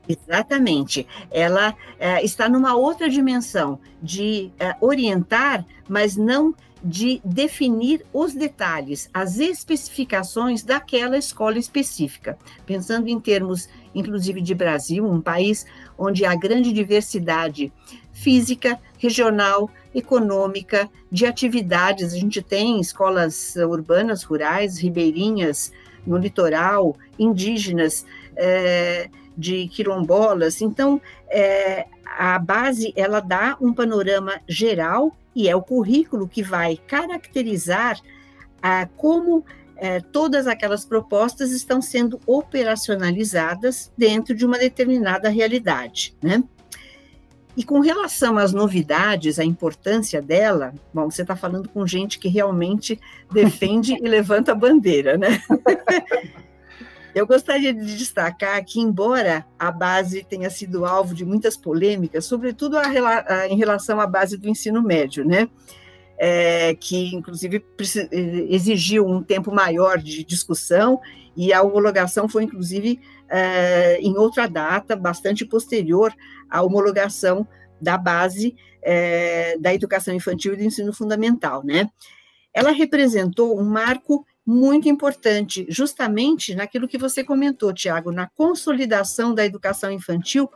Exatamente. 0.07 1.07
Ela 1.31 1.75
é, 1.99 2.23
está 2.23 2.47
numa 2.47 2.75
outra 2.75 3.09
dimensão 3.09 3.79
de 4.01 4.51
é, 4.59 4.75
orientar, 4.79 5.65
mas 5.87 6.15
não 6.15 6.53
de 6.83 7.19
definir 7.25 8.05
os 8.13 8.35
detalhes, 8.35 9.09
as 9.11 9.39
especificações 9.39 10.61
daquela 10.61 11.17
escola 11.17 11.57
específica. 11.57 12.37
Pensando 12.63 13.07
em 13.07 13.19
termos, 13.19 13.67
inclusive, 13.95 14.39
de 14.39 14.53
Brasil, 14.53 15.03
um 15.03 15.19
país 15.19 15.65
onde 15.97 16.25
há 16.25 16.35
grande 16.35 16.71
diversidade 16.71 17.73
física, 18.13 18.79
regional, 18.99 19.67
econômica, 19.95 20.87
de 21.11 21.25
atividades. 21.25 22.13
A 22.13 22.17
gente 22.17 22.39
tem 22.39 22.79
escolas 22.79 23.55
urbanas, 23.55 24.21
rurais, 24.21 24.77
ribeirinhas, 24.77 25.71
no 26.05 26.17
litoral, 26.17 26.95
indígenas. 27.17 28.05
É, 28.35 29.09
de 29.37 29.67
quilombolas. 29.67 30.61
Então, 30.61 31.01
é, 31.29 31.85
a 32.17 32.39
base 32.39 32.93
ela 32.95 33.19
dá 33.19 33.57
um 33.59 33.73
panorama 33.73 34.39
geral 34.47 35.15
e 35.35 35.49
é 35.49 35.55
o 35.55 35.61
currículo 35.61 36.27
que 36.27 36.41
vai 36.41 36.77
caracterizar 36.87 37.99
a, 38.61 38.87
como 38.95 39.45
é, 39.75 39.99
todas 39.99 40.47
aquelas 40.47 40.85
propostas 40.85 41.51
estão 41.51 41.81
sendo 41.81 42.19
operacionalizadas 42.25 43.91
dentro 43.97 44.33
de 44.33 44.45
uma 44.45 44.57
determinada 44.57 45.29
realidade, 45.29 46.15
né? 46.21 46.43
E 47.57 47.63
com 47.63 47.79
relação 47.79 48.37
às 48.37 48.51
novidades, 48.51 49.39
a 49.39 49.45
importância 49.45 50.21
dela, 50.21 50.73
bom, 50.93 51.09
você 51.09 51.21
está 51.21 51.37
falando 51.37 51.69
com 51.69 51.87
gente 51.87 52.19
que 52.19 52.27
realmente 52.27 52.99
defende 53.31 53.93
e 53.93 54.07
levanta 54.07 54.51
a 54.51 54.55
bandeira, 54.55 55.17
né? 55.17 55.41
Eu 57.15 57.25
gostaria 57.25 57.73
de 57.73 57.97
destacar 57.97 58.61
que, 58.65 58.81
embora 58.81 59.45
a 59.57 59.71
base 59.71 60.21
tenha 60.25 60.49
sido 60.49 60.83
alvo 60.83 61.15
de 61.15 61.23
muitas 61.23 61.55
polêmicas, 61.55 62.25
sobretudo 62.25 62.77
a, 62.77 62.83
a, 62.83 63.47
em 63.47 63.55
relação 63.55 64.01
à 64.01 64.05
base 64.05 64.37
do 64.37 64.49
ensino 64.49 64.83
médio, 64.83 65.23
né? 65.23 65.47
É, 66.17 66.75
que 66.75 67.15
inclusive 67.15 67.63
exigiu 68.49 69.05
um 69.05 69.23
tempo 69.23 69.53
maior 69.53 69.97
de 69.97 70.23
discussão 70.23 71.01
e 71.35 71.51
a 71.51 71.61
homologação 71.61 72.29
foi 72.29 72.43
inclusive 72.43 73.01
é, 73.29 73.97
em 73.99 74.17
outra 74.17 74.47
data, 74.47 74.95
bastante 74.95 75.45
posterior 75.45 76.13
à 76.49 76.61
homologação 76.61 77.45
da 77.81 77.97
base 77.97 78.55
é, 78.81 79.57
da 79.57 79.73
educação 79.73 80.13
infantil 80.13 80.53
e 80.53 80.57
do 80.57 80.63
ensino 80.63 80.93
fundamental, 80.93 81.63
né? 81.63 81.89
Ela 82.53 82.71
representou 82.71 83.57
um 83.57 83.63
marco 83.63 84.25
muito 84.45 84.87
importante, 84.87 85.65
justamente 85.69 86.53
naquilo 86.53 86.87
que 86.87 86.97
você 86.97 87.23
comentou, 87.23 87.73
Tiago, 87.73 88.11
na 88.11 88.27
consolidação 88.27 89.33
da 89.33 89.45
educação 89.45 89.91
infantil 89.91 90.49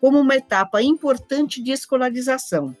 como 0.00 0.18
uma 0.18 0.36
etapa 0.36 0.82
importante 0.82 1.62
de 1.62 1.72
escolarização. 1.72 2.76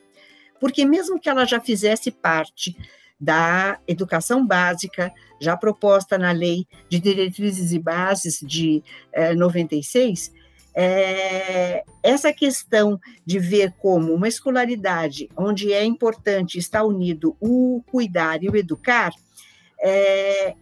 Porque, 0.58 0.84
mesmo 0.84 1.20
que 1.20 1.28
ela 1.28 1.44
já 1.44 1.60
fizesse 1.60 2.10
parte 2.10 2.76
da 3.20 3.78
educação 3.86 4.46
básica, 4.46 5.12
já 5.40 5.56
proposta 5.56 6.16
na 6.16 6.32
Lei 6.32 6.66
de 6.88 6.98
Diretrizes 6.98 7.72
e 7.72 7.78
Bases 7.78 8.40
de 8.40 8.82
eh, 9.12 9.34
96, 9.34 10.32
é, 10.74 11.84
essa 12.02 12.32
questão 12.32 12.98
de 13.24 13.38
ver 13.38 13.72
como 13.78 14.12
uma 14.12 14.26
escolaridade 14.26 15.28
onde 15.36 15.72
é 15.72 15.84
importante 15.84 16.58
estar 16.58 16.82
unido 16.82 17.36
o 17.40 17.82
cuidar 17.86 18.42
e 18.42 18.48
o 18.48 18.56
educar, 18.56 19.12
é, 19.84 20.54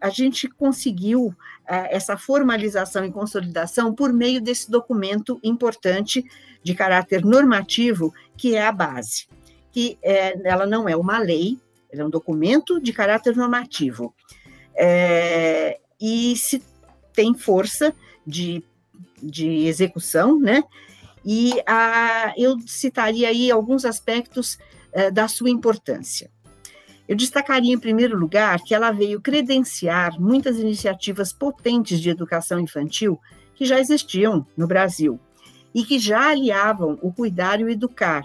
a 0.00 0.10
gente 0.10 0.48
conseguiu 0.48 1.32
é, 1.66 1.94
essa 1.94 2.18
formalização 2.18 3.04
e 3.04 3.12
consolidação 3.12 3.94
por 3.94 4.12
meio 4.12 4.40
desse 4.40 4.68
documento 4.68 5.38
importante 5.44 6.24
de 6.60 6.74
caráter 6.74 7.24
normativo, 7.24 8.12
que 8.36 8.56
é 8.56 8.66
a 8.66 8.72
base. 8.72 9.28
Que 9.70 9.96
é, 10.02 10.36
ela 10.46 10.66
não 10.66 10.88
é 10.88 10.96
uma 10.96 11.18
lei, 11.18 11.56
ela 11.90 12.02
é 12.02 12.04
um 12.04 12.10
documento 12.10 12.80
de 12.80 12.92
caráter 12.92 13.36
normativo. 13.36 14.12
É, 14.74 15.78
e 16.00 16.36
se 16.36 16.60
tem 17.14 17.32
força 17.34 17.94
de, 18.26 18.64
de 19.22 19.66
execução, 19.66 20.38
né? 20.40 20.64
E 21.24 21.62
a, 21.64 22.34
eu 22.36 22.58
citaria 22.66 23.28
aí 23.28 23.52
alguns 23.52 23.84
aspectos 23.84 24.58
é, 24.92 25.12
da 25.12 25.28
sua 25.28 25.48
importância. 25.48 26.28
Eu 27.12 27.16
destacaria, 27.16 27.74
em 27.74 27.78
primeiro 27.78 28.18
lugar, 28.18 28.62
que 28.62 28.74
ela 28.74 28.90
veio 28.90 29.20
credenciar 29.20 30.18
muitas 30.18 30.56
iniciativas 30.56 31.30
potentes 31.30 32.00
de 32.00 32.08
educação 32.08 32.58
infantil 32.58 33.20
que 33.54 33.66
já 33.66 33.78
existiam 33.78 34.46
no 34.56 34.66
Brasil 34.66 35.20
e 35.74 35.84
que 35.84 35.98
já 35.98 36.30
aliavam 36.30 36.98
o 37.02 37.12
cuidar 37.12 37.60
e 37.60 37.64
o 37.64 37.68
educar, 37.68 38.22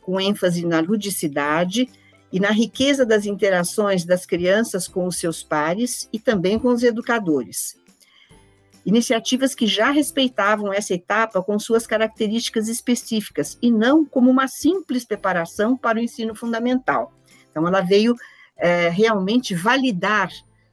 com 0.00 0.18
ênfase 0.18 0.64
na 0.64 0.80
ludicidade 0.80 1.86
e 2.32 2.40
na 2.40 2.50
riqueza 2.50 3.04
das 3.04 3.26
interações 3.26 4.06
das 4.06 4.24
crianças 4.24 4.88
com 4.88 5.06
os 5.06 5.16
seus 5.16 5.42
pares 5.42 6.08
e 6.10 6.18
também 6.18 6.58
com 6.58 6.68
os 6.68 6.82
educadores. 6.82 7.76
Iniciativas 8.86 9.54
que 9.54 9.66
já 9.66 9.90
respeitavam 9.90 10.72
essa 10.72 10.94
etapa 10.94 11.42
com 11.42 11.58
suas 11.58 11.86
características 11.86 12.68
específicas 12.68 13.58
e 13.60 13.70
não 13.70 14.02
como 14.02 14.30
uma 14.30 14.48
simples 14.48 15.04
preparação 15.04 15.76
para 15.76 15.98
o 15.98 16.00
ensino 16.00 16.34
fundamental. 16.34 17.19
Então, 17.50 17.66
ela 17.66 17.80
veio 17.80 18.14
é, 18.56 18.88
realmente 18.88 19.54
validar 19.54 20.30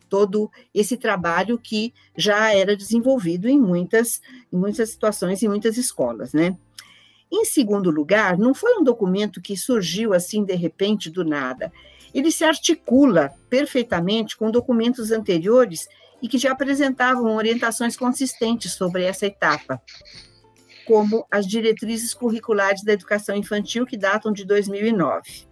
todo 0.09 0.49
esse 0.73 0.97
trabalho 0.97 1.57
que 1.57 1.93
já 2.15 2.53
era 2.53 2.75
desenvolvido 2.75 3.47
em 3.47 3.59
muitas, 3.59 4.21
em 4.51 4.57
muitas 4.57 4.89
situações, 4.91 5.43
em 5.43 5.47
muitas 5.47 5.77
escolas, 5.77 6.33
né? 6.33 6.55
Em 7.31 7.43
segundo 7.43 7.91
lugar, 7.91 8.37
não 8.37 8.53
foi 8.53 8.77
um 8.77 8.83
documento 8.83 9.41
que 9.41 9.57
surgiu 9.57 10.13
assim 10.13 10.45
de 10.45 10.55
repente 10.55 11.09
do 11.09 11.25
nada. 11.25 11.71
Ele 12.13 12.31
se 12.31 12.45
articula 12.45 13.33
perfeitamente 13.49 14.37
com 14.37 14.49
documentos 14.49 15.11
anteriores 15.11 15.87
e 16.21 16.27
que 16.27 16.37
já 16.37 16.51
apresentavam 16.53 17.35
orientações 17.35 17.97
consistentes 17.97 18.73
sobre 18.73 19.03
essa 19.03 19.25
etapa, 19.25 19.81
como 20.85 21.27
as 21.29 21.45
diretrizes 21.45 22.13
curriculares 22.13 22.81
da 22.81 22.93
educação 22.93 23.35
infantil, 23.35 23.85
que 23.85 23.97
datam 23.97 24.31
de 24.31 24.45
2009. 24.45 25.46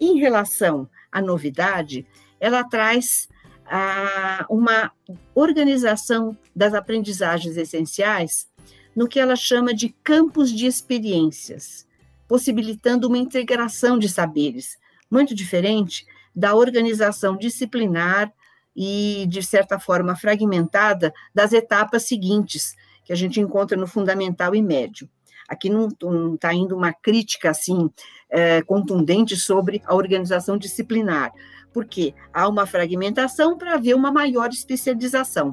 Em 0.00 0.18
relação 0.18 0.88
à 1.10 1.20
novidade, 1.20 2.06
ela 2.40 2.64
traz 2.64 3.28
ah, 3.66 4.46
uma 4.48 4.92
organização 5.34 6.36
das 6.54 6.74
aprendizagens 6.74 7.56
essenciais 7.56 8.48
no 8.94 9.08
que 9.08 9.20
ela 9.20 9.36
chama 9.36 9.74
de 9.74 9.90
campos 10.02 10.50
de 10.50 10.66
experiências, 10.66 11.86
possibilitando 12.26 13.06
uma 13.06 13.18
integração 13.18 13.98
de 13.98 14.08
saberes, 14.08 14.78
muito 15.10 15.34
diferente 15.34 16.06
da 16.34 16.54
organização 16.54 17.36
disciplinar 17.36 18.32
e, 18.74 19.26
de 19.28 19.42
certa 19.42 19.78
forma, 19.78 20.14
fragmentada 20.14 21.12
das 21.34 21.52
etapas 21.52 22.04
seguintes, 22.04 22.74
que 23.04 23.12
a 23.12 23.16
gente 23.16 23.40
encontra 23.40 23.76
no 23.76 23.86
fundamental 23.86 24.54
e 24.54 24.62
médio. 24.62 25.08
Aqui 25.48 25.70
não 25.70 25.88
está 26.34 26.52
indo 26.52 26.76
uma 26.76 26.92
crítica 26.92 27.50
assim 27.50 27.90
é, 28.30 28.60
contundente 28.62 29.36
sobre 29.36 29.82
a 29.86 29.94
organização 29.94 30.58
disciplinar, 30.58 31.32
porque 31.72 32.14
há 32.32 32.46
uma 32.46 32.66
fragmentação 32.66 33.56
para 33.56 33.74
haver 33.74 33.94
uma 33.94 34.12
maior 34.12 34.50
especialização. 34.50 35.50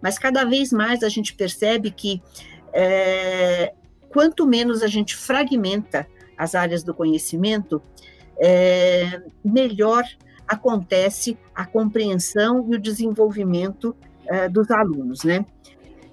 Mas 0.00 0.18
cada 0.18 0.44
vez 0.44 0.72
mais 0.72 1.02
a 1.02 1.08
gente 1.08 1.34
percebe 1.34 1.90
que 1.90 2.22
é, 2.72 3.74
quanto 4.08 4.46
menos 4.46 4.82
a 4.82 4.86
gente 4.86 5.14
fragmenta 5.14 6.06
as 6.36 6.54
áreas 6.54 6.82
do 6.82 6.94
conhecimento, 6.94 7.82
é, 8.38 9.22
melhor 9.44 10.04
acontece 10.46 11.38
a 11.54 11.64
compreensão 11.64 12.66
e 12.70 12.76
o 12.76 12.80
desenvolvimento 12.80 13.96
é, 14.26 14.48
dos 14.48 14.70
alunos, 14.70 15.24
né? 15.24 15.44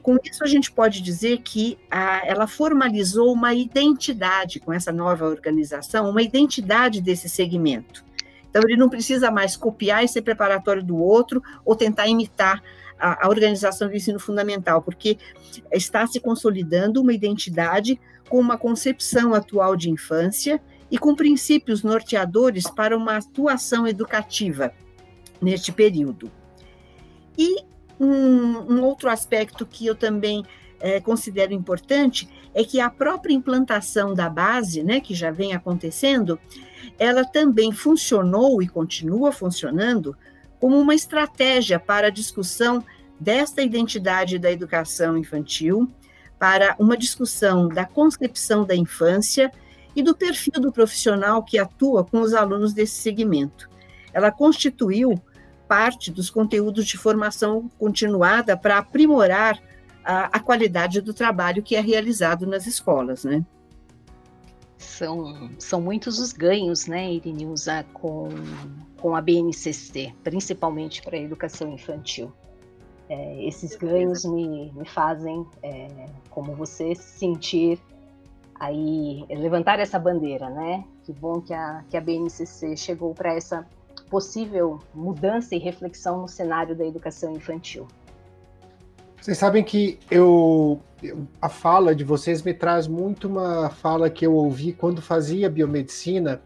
Com 0.02 0.18
isso, 0.24 0.44
a 0.44 0.48
gente 0.48 0.72
pode 0.72 1.02
dizer 1.02 1.40
que 1.40 1.78
a, 1.90 2.26
ela 2.26 2.48
formalizou 2.48 3.32
uma 3.32 3.54
identidade 3.54 4.60
com 4.60 4.74
essa 4.74 4.92
nova 4.92 5.26
organização, 5.26 6.10
uma 6.10 6.22
identidade 6.22 7.02
desse 7.02 7.30
segmento. 7.30 8.04
Então, 8.50 8.64
ele 8.64 8.76
não 8.76 8.90
precisa 8.90 9.32
mais 9.32 9.56
copiar 9.56 10.04
e 10.04 10.08
ser 10.08 10.24
preparatório 10.24 10.84
do 10.84 10.98
outro 10.98 11.42
ou 11.64 11.76
tentar 11.76 12.08
imitar 12.08 12.62
a, 13.00 13.26
a 13.26 13.30
organização 13.30 13.88
do 13.88 13.96
ensino 13.96 14.20
fundamental, 14.20 14.82
porque 14.82 15.18
está 15.72 16.06
se 16.06 16.20
consolidando 16.20 17.02
uma 17.02 17.14
identidade 17.14 18.00
com 18.30 18.40
uma 18.40 18.58
concepção 18.58 19.34
atual 19.34 19.76
de 19.76 19.90
infância 19.90 20.62
e 20.90 20.98
com 20.98 21.16
princípios 21.16 21.84
norteadores 21.84 22.70
para 22.70 22.98
uma 22.98 23.18
atuação 23.18 23.88
educativa 23.88 24.74
neste 25.42 25.72
período. 25.72 26.32
E 27.38 27.64
um, 28.04 28.74
um 28.74 28.84
outro 28.84 29.10
aspecto 29.10 29.66
que 29.66 29.86
eu 29.86 29.96
também 29.96 30.44
é, 30.80 31.00
considero 31.00 31.54
importante 31.54 32.28
é 32.54 32.64
que 32.64 32.80
a 32.80 32.90
própria 32.90 33.34
implantação 33.34 34.14
da 34.14 34.30
base, 34.30 34.84
né, 34.84 35.00
que 35.00 35.14
já 35.14 35.30
vem 35.32 35.54
acontecendo, 35.54 36.40
ela 36.98 37.24
também 37.24 37.72
funcionou 37.72 38.62
e 38.62 38.68
continua 38.68 39.32
funcionando 39.32 40.16
como 40.60 40.80
uma 40.80 40.96
estratégia 40.96 41.80
para 41.80 42.08
a 42.08 42.12
discussão 42.12 42.84
desta 43.20 43.62
identidade 43.62 44.40
da 44.40 44.52
educação 44.52 45.16
infantil, 45.16 45.88
para 46.40 46.76
uma 46.80 46.98
discussão 46.98 47.68
da 47.68 47.86
concepção 47.86 48.66
da 48.66 48.76
infância 48.76 49.52
e 49.96 50.02
do 50.02 50.16
perfil 50.16 50.54
do 50.60 50.72
profissional 50.72 51.44
que 51.44 51.60
atua 51.60 52.04
com 52.04 52.22
os 52.22 52.34
alunos 52.34 52.74
desse 52.74 52.96
segmento. 52.96 53.70
Ela 54.12 54.32
constituiu 54.32 55.22
parte 55.72 56.12
dos 56.12 56.30
conteúdos 56.30 56.86
de 56.86 56.98
formação 56.98 57.72
continuada 57.80 58.58
para 58.58 58.78
aprimorar 58.78 59.58
a, 60.04 60.26
a, 60.26 60.40
qualidade 60.42 61.00
do 61.00 61.14
trabalho 61.14 61.64
que 61.64 61.78
é 61.78 61.80
realizado 61.80 62.46
nas 62.46 62.68
escolas, 62.68 63.24
né? 63.24 63.46
São, 64.78 65.50
são 65.58 65.80
muitos 65.80 66.20
os 66.20 66.34
ganhos, 66.34 66.88
né, 66.88 67.14
Irinilza, 67.14 67.86
com, 67.94 68.28
com 68.98 69.16
a 69.16 69.22
BNCC, 69.22 70.14
principalmente 70.22 71.02
para 71.02 71.16
a 71.16 71.22
educação 71.22 71.72
infantil. 71.72 72.34
É, 73.08 73.46
esses 73.46 73.74
ganhos 73.78 74.26
me, 74.26 74.74
me 74.74 74.86
fazem, 74.86 75.48
é, 75.64 75.88
como 76.30 76.54
você, 76.54 76.94
sentir 76.96 77.80
aí, 78.60 79.26
levantar 79.30 79.80
essa 79.80 79.98
bandeira, 79.98 80.50
né? 80.50 80.84
Que 81.06 81.14
bom 81.14 81.40
que 81.40 81.54
a, 81.54 81.86
que 81.90 81.96
a 81.96 82.02
BNCC 82.02 82.76
chegou 82.76 83.14
para 83.14 83.34
essa 83.34 83.66
possível 84.12 84.80
mudança 84.94 85.56
e 85.56 85.58
reflexão 85.58 86.22
no 86.22 86.28
cenário 86.28 86.76
da 86.76 86.86
educação 86.86 87.32
infantil. 87.34 87.88
Vocês 89.20 89.38
sabem 89.38 89.64
que 89.64 89.98
eu, 90.10 90.82
a 91.42 91.48
fala 91.48 91.96
de 91.96 92.04
vocês 92.04 92.44
me 92.44 92.54
traz 92.54 92.88
muito 92.88 93.28
uma 93.28 93.70
fala 93.70 94.10
que 94.10 94.26
eu 94.26 94.34
ouvi 94.34 94.74
quando 94.74 95.02
fazia 95.02 95.50
biomedicina. 95.50 96.42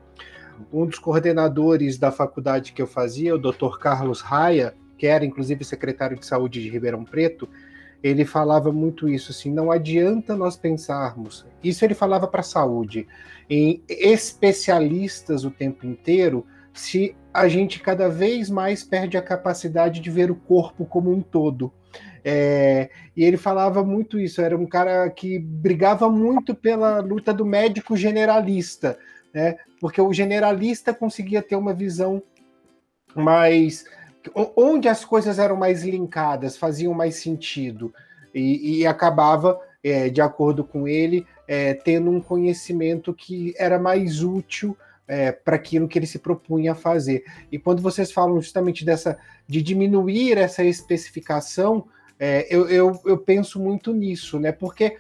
Um 0.72 0.86
dos 0.86 1.00
coordenadores 1.00 1.98
da 1.98 2.12
faculdade 2.12 2.72
que 2.72 2.82
eu 2.82 2.88
fazia, 2.88 3.36
o 3.36 3.40
Dr. 3.40 3.78
Carlos 3.80 4.22
Raia, 4.22 4.76
que 4.98 5.08
era 5.08 5.26
inclusive 5.26 5.66
secretário 5.66 6.18
de 6.18 6.26
saúde 6.26 6.62
de 6.62 6.70
Ribeirão 6.70 7.04
Preto, 7.04 7.50
ele 8.04 8.24
falava 8.24 8.72
muito 8.72 9.10
isso 9.10 9.32
assim, 9.32 9.52
não 9.52 9.72
adianta 9.72 10.36
nós 10.36 10.56
pensarmos. 10.56 11.46
Isso 11.64 11.84
ele 11.84 11.96
falava 11.96 12.28
para 12.28 12.42
a 12.42 12.44
saúde, 12.44 13.08
em 13.50 13.82
especialistas 13.90 15.44
o 15.44 15.50
tempo 15.50 15.88
inteiro, 15.88 16.46
se 16.76 17.16
a 17.34 17.48
gente 17.48 17.80
cada 17.80 18.10
vez 18.10 18.50
mais 18.50 18.84
perde 18.84 19.18
a 19.18 19.22
capacidade 19.22 20.02
de 20.02 20.12
ver 20.12 20.30
o 20.30 20.36
corpo 20.36 20.86
como 20.86 21.10
um 21.12 21.22
todo. 21.22 21.74
É, 22.24 22.90
e 23.16 23.24
ele 23.24 23.38
falava 23.38 23.84
muito 23.84 24.20
isso, 24.20 24.42
era 24.42 24.58
um 24.58 24.66
cara 24.66 25.10
que 25.10 25.40
brigava 25.40 26.10
muito 26.10 26.54
pela 26.54 27.00
luta 27.00 27.34
do 27.34 27.46
médico 27.46 27.96
generalista, 27.96 28.98
né? 29.34 29.58
Porque 29.80 30.02
o 30.02 30.12
generalista 30.12 30.94
conseguia 30.94 31.42
ter 31.42 31.56
uma 31.56 31.74
visão 31.74 32.22
mais 33.16 33.86
onde 34.56 34.90
as 34.90 35.06
coisas 35.06 35.38
eram 35.40 35.56
mais 35.56 35.84
linkadas, 35.84 36.58
faziam 36.58 36.94
mais 36.94 37.16
sentido 37.16 37.94
e, 38.34 38.80
e 38.80 38.88
acabava, 38.88 39.60
é, 39.84 40.10
de 40.10 40.20
acordo 40.20 40.64
com 40.64 40.88
ele, 40.88 41.26
é, 41.48 41.76
tendo 41.76 42.10
um 42.10 42.20
conhecimento 42.20 43.14
que 43.14 43.54
era 43.58 43.78
mais 43.78 44.24
útil 44.24 44.76
é, 45.08 45.32
para 45.32 45.56
aquilo 45.56 45.88
que 45.88 45.98
ele 46.00 46.08
se 46.08 46.20
propunha 46.20 46.72
a 46.72 46.76
fazer. 46.76 47.24
E 47.52 47.60
quando 47.60 47.82
vocês 47.82 48.12
falam 48.12 48.42
justamente 48.42 48.84
dessa 48.84 49.18
de 49.48 49.62
diminuir 49.62 50.38
essa 50.38 50.64
especificação, 50.64 51.88
é, 52.20 52.48
eu, 52.50 52.68
eu, 52.70 53.02
eu, 53.06 53.18
penso 53.18 53.60
muito 53.60 53.94
nisso, 53.94 54.40
né? 54.40 54.52
Porque 54.52 54.98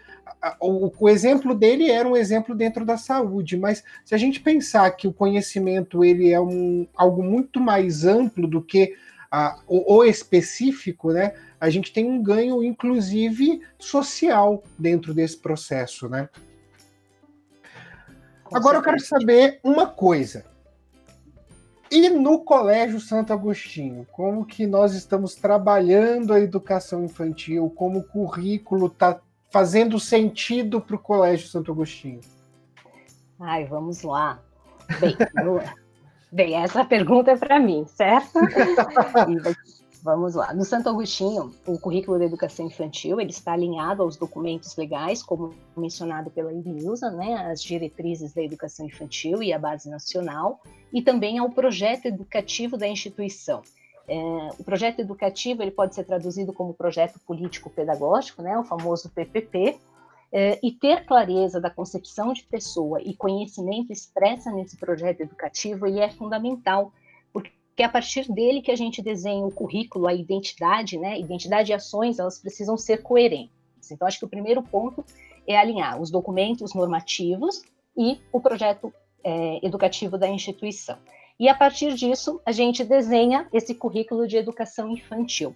o, 0.59 0.91
o, 0.99 1.09
exemplo 1.09 1.55
dele 1.55 1.89
era 1.89 2.07
um 2.07 2.15
exemplo 2.15 2.53
dentro 2.53 2.85
da 2.85 2.97
saúde, 2.97 3.57
mas 3.57 3.83
se 4.03 4.13
a 4.13 4.17
gente 4.17 4.39
pensar 4.39 4.91
que 4.91 5.07
o 5.07 5.13
conhecimento 5.13 6.03
ele 6.03 6.31
é 6.31 6.39
um, 6.39 6.85
algo 6.95 7.23
muito 7.23 7.59
mais 7.59 8.05
amplo 8.05 8.47
do 8.47 8.61
que 8.61 8.95
a, 9.31 9.59
o, 9.67 9.95
o 9.95 10.03
específico, 10.03 11.11
né? 11.11 11.33
A 11.59 11.69
gente 11.69 11.91
tem 11.91 12.05
um 12.05 12.21
ganho, 12.21 12.63
inclusive, 12.63 13.61
social 13.79 14.63
dentro 14.77 15.13
desse 15.13 15.37
processo, 15.37 16.07
né? 16.07 16.29
Agora 18.53 18.77
eu 18.77 18.81
quero 18.81 18.99
saber 18.99 19.59
uma 19.63 19.87
coisa. 19.87 20.45
E 21.91 22.09
no 22.09 22.43
Colégio 22.43 22.99
Santo 22.99 23.31
Agostinho, 23.31 24.05
como 24.11 24.45
que 24.45 24.65
nós 24.65 24.93
estamos 24.93 25.35
trabalhando 25.35 26.33
a 26.33 26.39
educação 26.39 27.03
infantil, 27.03 27.71
como 27.75 27.99
o 27.99 28.03
currículo 28.03 28.87
está 28.87 29.19
fazendo 29.51 29.99
sentido 29.99 30.81
para 30.81 30.95
o 30.95 30.99
Colégio 30.99 31.47
Santo 31.47 31.71
Agostinho? 31.71 32.21
Ai, 33.39 33.65
vamos 33.65 34.01
lá. 34.01 34.39
Bem, 34.99 35.15
bem 36.31 36.55
essa 36.55 36.83
pergunta 36.83 37.31
é 37.31 37.37
para 37.37 37.59
mim, 37.59 37.85
certo? 37.87 38.39
Vamos 40.05 40.35
lá. 40.35 40.53
No 40.53 40.63
Santo 40.63 40.87
Agostinho, 40.87 41.51
o 41.65 41.79
currículo 41.79 42.19
da 42.19 42.25
educação 42.25 42.67
infantil 42.67 43.19
ele 43.19 43.31
está 43.31 43.53
alinhado 43.53 44.03
aos 44.03 44.15
documentos 44.15 44.75
legais, 44.75 45.23
como 45.23 45.55
mencionado 45.75 46.29
pela 46.29 46.53
Irinilza, 46.53 47.09
né, 47.09 47.33
as 47.51 47.59
diretrizes 47.59 48.31
da 48.31 48.43
educação 48.43 48.85
infantil 48.85 49.41
e 49.41 49.51
a 49.51 49.57
base 49.57 49.89
nacional, 49.89 50.61
e 50.93 51.01
também 51.01 51.39
ao 51.39 51.49
projeto 51.49 52.05
educativo 52.05 52.77
da 52.77 52.87
instituição. 52.87 53.63
É, 54.07 54.15
o 54.59 54.63
projeto 54.63 54.99
educativo 54.99 55.63
ele 55.63 55.71
pode 55.71 55.95
ser 55.95 56.03
traduzido 56.03 56.53
como 56.53 56.71
projeto 56.71 57.19
político-pedagógico, 57.25 58.43
né, 58.43 58.55
o 58.59 58.63
famoso 58.63 59.09
PPP, 59.09 59.79
é, 60.31 60.59
e 60.61 60.71
ter 60.71 61.03
clareza 61.07 61.59
da 61.59 61.71
concepção 61.71 62.31
de 62.31 62.43
pessoa 62.43 63.01
e 63.01 63.15
conhecimento 63.15 63.91
expressa 63.91 64.51
nesse 64.51 64.77
projeto 64.77 65.21
educativo 65.21 65.87
ele 65.87 65.99
é 65.99 66.11
fundamental 66.11 66.93
que 67.75 67.83
é 67.83 67.85
a 67.85 67.89
partir 67.89 68.31
dele 68.31 68.61
que 68.61 68.71
a 68.71 68.75
gente 68.75 69.01
desenha 69.01 69.45
o 69.45 69.51
currículo, 69.51 70.07
a 70.07 70.13
identidade, 70.13 70.97
né? 70.97 71.19
Identidade 71.19 71.71
e 71.71 71.73
ações, 71.73 72.19
elas 72.19 72.39
precisam 72.39 72.77
ser 72.77 73.01
coerentes. 73.03 73.91
Então, 73.91 74.07
acho 74.07 74.17
que 74.17 74.25
o 74.25 74.29
primeiro 74.29 74.63
ponto 74.63 75.03
é 75.45 75.57
alinhar 75.57 76.01
os 76.01 76.09
documentos 76.09 76.73
normativos 76.73 77.61
e 77.97 78.19
o 78.31 78.39
projeto 78.39 78.93
é, 79.23 79.65
educativo 79.65 80.17
da 80.17 80.27
instituição. 80.27 80.97
E 81.37 81.49
a 81.49 81.55
partir 81.55 81.93
disso, 81.95 82.41
a 82.45 82.51
gente 82.51 82.83
desenha 82.83 83.47
esse 83.51 83.75
currículo 83.75 84.25
de 84.25 84.37
educação 84.37 84.89
infantil. 84.89 85.53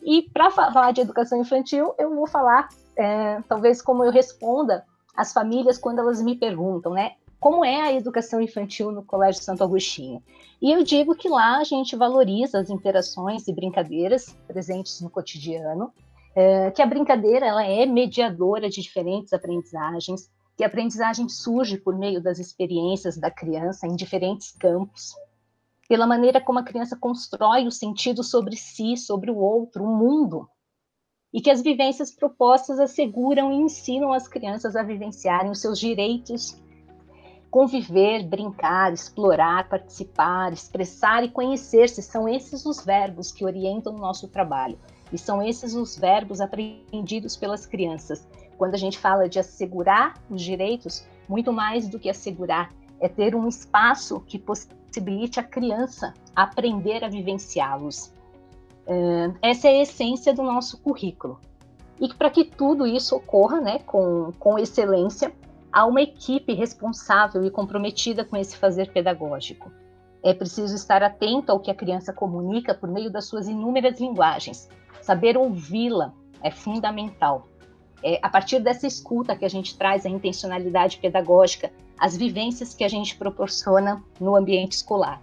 E 0.00 0.22
para 0.22 0.50
falar 0.50 0.92
de 0.92 1.00
educação 1.00 1.40
infantil, 1.40 1.94
eu 1.98 2.14
vou 2.14 2.28
falar, 2.28 2.68
é, 2.96 3.40
talvez 3.48 3.82
como 3.82 4.04
eu 4.04 4.12
responda 4.12 4.84
às 5.16 5.32
famílias 5.32 5.78
quando 5.78 5.98
elas 5.98 6.22
me 6.22 6.36
perguntam, 6.36 6.92
né? 6.92 7.16
Como 7.38 7.64
é 7.64 7.80
a 7.82 7.92
educação 7.92 8.40
infantil 8.40 8.90
no 8.90 9.04
Colégio 9.04 9.42
Santo 9.42 9.62
Agostinho. 9.62 10.22
E 10.60 10.72
eu 10.72 10.82
digo 10.82 11.14
que 11.14 11.28
lá 11.28 11.58
a 11.58 11.64
gente 11.64 11.94
valoriza 11.94 12.58
as 12.58 12.70
interações 12.70 13.46
e 13.46 13.52
brincadeiras 13.52 14.36
presentes 14.46 15.00
no 15.00 15.10
cotidiano, 15.10 15.92
é, 16.34 16.70
que 16.70 16.82
a 16.82 16.86
brincadeira 16.86 17.46
ela 17.46 17.64
é 17.64 17.86
mediadora 17.86 18.68
de 18.68 18.82
diferentes 18.82 19.32
aprendizagens, 19.32 20.30
que 20.56 20.64
a 20.64 20.66
aprendizagem 20.66 21.28
surge 21.28 21.76
por 21.76 21.96
meio 21.96 22.22
das 22.22 22.38
experiências 22.38 23.18
da 23.18 23.30
criança 23.30 23.86
em 23.86 23.94
diferentes 23.94 24.52
campos. 24.52 25.14
pela 25.88 26.04
maneira 26.04 26.40
como 26.40 26.58
a 26.58 26.64
criança 26.64 26.96
constrói 26.96 27.64
o 27.64 27.70
sentido 27.70 28.24
sobre 28.24 28.56
si, 28.56 28.96
sobre 28.96 29.30
o 29.30 29.36
outro, 29.36 29.84
o 29.84 29.96
mundo, 29.96 30.48
e 31.32 31.40
que 31.40 31.48
as 31.48 31.62
vivências 31.62 32.10
propostas 32.10 32.80
asseguram 32.80 33.52
e 33.52 33.56
ensinam 33.56 34.12
as 34.12 34.26
crianças 34.26 34.74
a 34.74 34.82
vivenciarem 34.82 35.50
os 35.50 35.60
seus 35.60 35.78
direitos, 35.78 36.60
conviver, 37.56 38.22
brincar, 38.22 38.92
explorar, 38.92 39.66
participar, 39.66 40.52
expressar 40.52 41.24
e 41.24 41.30
conhecer-se. 41.30 42.02
São 42.02 42.28
esses 42.28 42.66
os 42.66 42.84
verbos 42.84 43.32
que 43.32 43.46
orientam 43.46 43.94
o 43.94 43.98
nosso 43.98 44.28
trabalho. 44.28 44.78
E 45.10 45.16
são 45.16 45.42
esses 45.42 45.72
os 45.72 45.96
verbos 45.96 46.38
aprendidos 46.38 47.34
pelas 47.34 47.64
crianças. 47.64 48.28
Quando 48.58 48.74
a 48.74 48.76
gente 48.76 48.98
fala 48.98 49.26
de 49.26 49.38
assegurar 49.38 50.20
os 50.28 50.42
direitos, 50.42 51.06
muito 51.26 51.50
mais 51.50 51.88
do 51.88 51.98
que 51.98 52.10
assegurar, 52.10 52.70
é 53.00 53.08
ter 53.08 53.34
um 53.34 53.48
espaço 53.48 54.20
que 54.26 54.38
possibilite 54.38 55.40
a 55.40 55.42
criança 55.42 56.12
aprender 56.34 57.02
a 57.04 57.08
vivenciá-los. 57.08 58.12
É, 58.86 59.32
essa 59.40 59.66
é 59.68 59.78
a 59.78 59.82
essência 59.82 60.34
do 60.34 60.42
nosso 60.42 60.76
currículo. 60.82 61.40
E 61.98 62.12
para 62.12 62.28
que 62.28 62.44
tudo 62.44 62.86
isso 62.86 63.16
ocorra 63.16 63.62
né, 63.62 63.78
com, 63.78 64.30
com 64.38 64.58
excelência, 64.58 65.32
há 65.76 65.84
uma 65.84 66.00
equipe 66.00 66.54
responsável 66.54 67.44
e 67.44 67.50
comprometida 67.50 68.24
com 68.24 68.34
esse 68.34 68.56
fazer 68.56 68.90
pedagógico. 68.92 69.70
É 70.24 70.32
preciso 70.32 70.74
estar 70.74 71.02
atento 71.02 71.52
ao 71.52 71.60
que 71.60 71.70
a 71.70 71.74
criança 71.74 72.14
comunica 72.14 72.74
por 72.74 72.88
meio 72.88 73.12
das 73.12 73.26
suas 73.26 73.46
inúmeras 73.46 74.00
linguagens. 74.00 74.70
Saber 75.02 75.36
ouvi-la 75.36 76.14
é 76.42 76.50
fundamental. 76.50 77.46
É 78.02 78.18
a 78.22 78.30
partir 78.30 78.58
dessa 78.58 78.86
escuta 78.86 79.36
que 79.36 79.44
a 79.44 79.50
gente 79.50 79.76
traz 79.76 80.06
a 80.06 80.08
intencionalidade 80.08 80.96
pedagógica, 80.96 81.70
as 81.98 82.16
vivências 82.16 82.72
que 82.72 82.82
a 82.82 82.88
gente 82.88 83.14
proporciona 83.14 84.02
no 84.18 84.34
ambiente 84.34 84.72
escolar. 84.72 85.20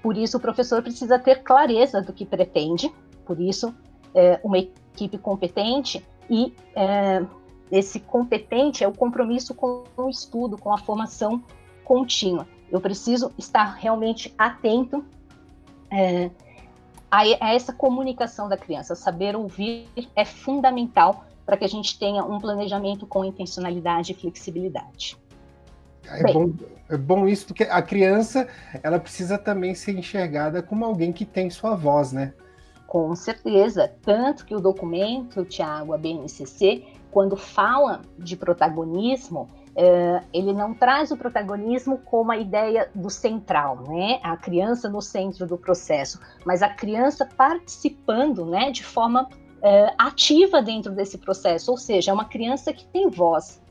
Por 0.00 0.16
isso, 0.16 0.36
o 0.36 0.40
professor 0.40 0.80
precisa 0.80 1.18
ter 1.18 1.42
clareza 1.42 2.00
do 2.00 2.12
que 2.12 2.24
pretende, 2.24 2.88
por 3.26 3.40
isso, 3.40 3.74
é, 4.14 4.38
uma 4.44 4.58
equipe 4.58 5.18
competente 5.18 6.06
e 6.30 6.54
é, 6.76 7.24
esse 7.72 7.98
competente 7.98 8.84
é 8.84 8.88
o 8.88 8.92
compromisso 8.92 9.54
com 9.54 9.84
o 9.96 10.10
estudo, 10.10 10.58
com 10.58 10.74
a 10.74 10.76
formação 10.76 11.42
contínua. 11.82 12.46
Eu 12.70 12.82
preciso 12.82 13.32
estar 13.38 13.76
realmente 13.76 14.32
atento 14.36 15.02
é, 15.90 16.30
a, 17.10 17.20
a 17.40 17.54
essa 17.54 17.72
comunicação 17.72 18.46
da 18.46 18.58
criança. 18.58 18.94
Saber 18.94 19.34
ouvir 19.34 19.88
é 20.14 20.24
fundamental 20.24 21.24
para 21.46 21.56
que 21.56 21.64
a 21.64 21.68
gente 21.68 21.98
tenha 21.98 22.22
um 22.22 22.38
planejamento 22.38 23.06
com 23.06 23.24
intencionalidade 23.24 24.12
e 24.12 24.14
flexibilidade. 24.14 25.16
É 26.06 26.32
bom, 26.32 26.52
é 26.90 26.96
bom 26.96 27.26
isso, 27.26 27.46
porque 27.46 27.64
a 27.64 27.80
criança 27.80 28.48
ela 28.82 28.98
precisa 28.98 29.38
também 29.38 29.74
ser 29.74 29.96
enxergada 29.96 30.62
como 30.62 30.84
alguém 30.84 31.12
que 31.12 31.24
tem 31.24 31.48
sua 31.48 31.74
voz, 31.74 32.12
né? 32.12 32.34
Com 32.86 33.14
certeza. 33.16 33.90
Tanto 34.02 34.44
que 34.44 34.54
o 34.54 34.60
documento, 34.60 35.44
Tiago, 35.46 35.94
a 35.94 35.98
BNCC, 35.98 36.84
quando 37.12 37.36
fala 37.36 38.00
de 38.18 38.36
protagonismo, 38.36 39.50
é, 39.76 40.22
ele 40.32 40.52
não 40.52 40.74
traz 40.74 41.10
o 41.10 41.16
protagonismo 41.16 41.98
como 41.98 42.32
a 42.32 42.38
ideia 42.38 42.90
do 42.94 43.10
central, 43.10 43.84
né? 43.86 44.18
A 44.22 44.36
criança 44.36 44.88
no 44.88 45.02
centro 45.02 45.46
do 45.46 45.58
processo, 45.58 46.18
mas 46.44 46.62
a 46.62 46.70
criança 46.70 47.28
participando, 47.36 48.46
né, 48.46 48.70
de 48.70 48.82
forma 48.82 49.28
é, 49.62 49.94
ativa 49.98 50.60
dentro 50.62 50.90
desse 50.90 51.18
processo, 51.18 51.70
ou 51.70 51.76
seja, 51.76 52.10
é 52.10 52.14
uma 52.14 52.24
criança 52.24 52.72
que 52.72 52.84
tem 52.86 53.08
voz, 53.08 53.62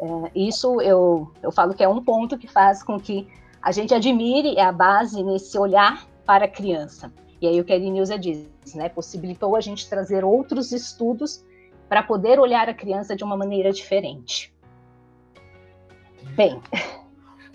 é, 0.00 0.30
isso 0.34 0.80
eu, 0.80 1.30
eu 1.42 1.52
falo 1.52 1.74
que 1.74 1.84
é 1.84 1.88
um 1.88 2.02
ponto 2.02 2.38
que 2.38 2.48
faz 2.48 2.82
com 2.82 2.98
que 2.98 3.28
a 3.62 3.72
gente 3.72 3.94
admire 3.94 4.58
a 4.58 4.72
base 4.72 5.22
nesse 5.22 5.58
olhar 5.58 6.06
para 6.24 6.46
a 6.46 6.48
criança. 6.48 7.12
E 7.42 7.46
aí 7.46 7.60
o 7.60 7.64
que 7.64 7.72
a 7.72 7.76
Ednilza 7.76 8.18
diz, 8.18 8.46
né, 8.74 8.88
possibilitou 8.88 9.54
a 9.54 9.60
gente 9.60 9.88
trazer 9.88 10.24
outros 10.24 10.72
estudos 10.72 11.44
para 11.90 12.04
poder 12.04 12.38
olhar 12.38 12.68
a 12.68 12.74
criança 12.74 13.16
de 13.16 13.24
uma 13.24 13.36
maneira 13.36 13.72
diferente. 13.72 14.54
Bem. 16.36 16.62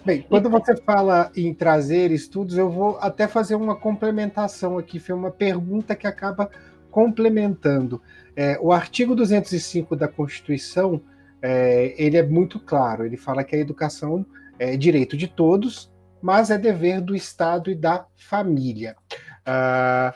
Bem, 0.05 0.23
quando 0.23 0.49
você 0.49 0.75
fala 0.75 1.31
em 1.37 1.53
trazer 1.53 2.11
estudos, 2.11 2.57
eu 2.57 2.69
vou 2.69 2.97
até 2.99 3.29
fazer 3.29 3.55
uma 3.55 3.77
complementação 3.77 4.77
aqui, 4.77 4.99
foi 4.99 5.15
uma 5.15 5.31
pergunta 5.31 5.95
que 5.95 6.05
acaba 6.05 6.51
complementando. 6.91 8.01
É, 8.35 8.59
o 8.61 8.73
artigo 8.73 9.15
205 9.15 9.95
da 9.95 10.09
Constituição 10.09 11.01
é, 11.41 11.95
ele 11.97 12.17
é 12.17 12.23
muito 12.23 12.59
claro. 12.59 13.05
Ele 13.05 13.15
fala 13.15 13.41
que 13.41 13.55
a 13.55 13.59
educação 13.59 14.25
é 14.59 14.75
direito 14.75 15.15
de 15.15 15.29
todos, 15.29 15.89
mas 16.21 16.51
é 16.51 16.57
dever 16.57 16.99
do 16.99 17.15
Estado 17.15 17.71
e 17.71 17.75
da 17.75 18.05
família. 18.17 18.97
Ah, 19.45 20.13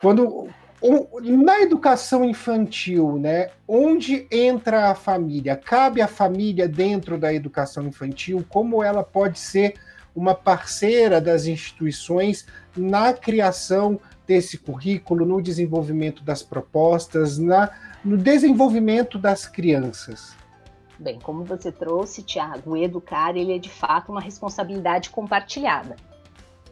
quando 0.00 0.48
na 1.22 1.60
educação 1.60 2.24
infantil, 2.24 3.18
né, 3.18 3.50
onde 3.68 4.26
entra 4.30 4.90
a 4.90 4.94
família? 4.94 5.54
Cabe 5.54 6.00
a 6.00 6.08
família 6.08 6.66
dentro 6.66 7.18
da 7.18 7.32
educação 7.32 7.86
infantil? 7.86 8.44
Como 8.48 8.82
ela 8.82 9.02
pode 9.02 9.38
ser 9.38 9.74
uma 10.16 10.34
parceira 10.34 11.20
das 11.20 11.46
instituições 11.46 12.46
na 12.76 13.12
criação 13.12 14.00
desse 14.26 14.56
currículo, 14.56 15.26
no 15.26 15.42
desenvolvimento 15.42 16.22
das 16.24 16.42
propostas, 16.42 17.36
na, 17.36 17.70
no 18.04 18.16
desenvolvimento 18.16 19.18
das 19.18 19.46
crianças? 19.46 20.34
Bem, 20.98 21.18
como 21.18 21.44
você 21.44 21.72
trouxe, 21.72 22.22
Tiago, 22.22 22.76
educar 22.76 23.36
ele 23.36 23.54
é 23.54 23.58
de 23.58 23.70
fato 23.70 24.12
uma 24.12 24.20
responsabilidade 24.20 25.10
compartilhada. 25.10 25.96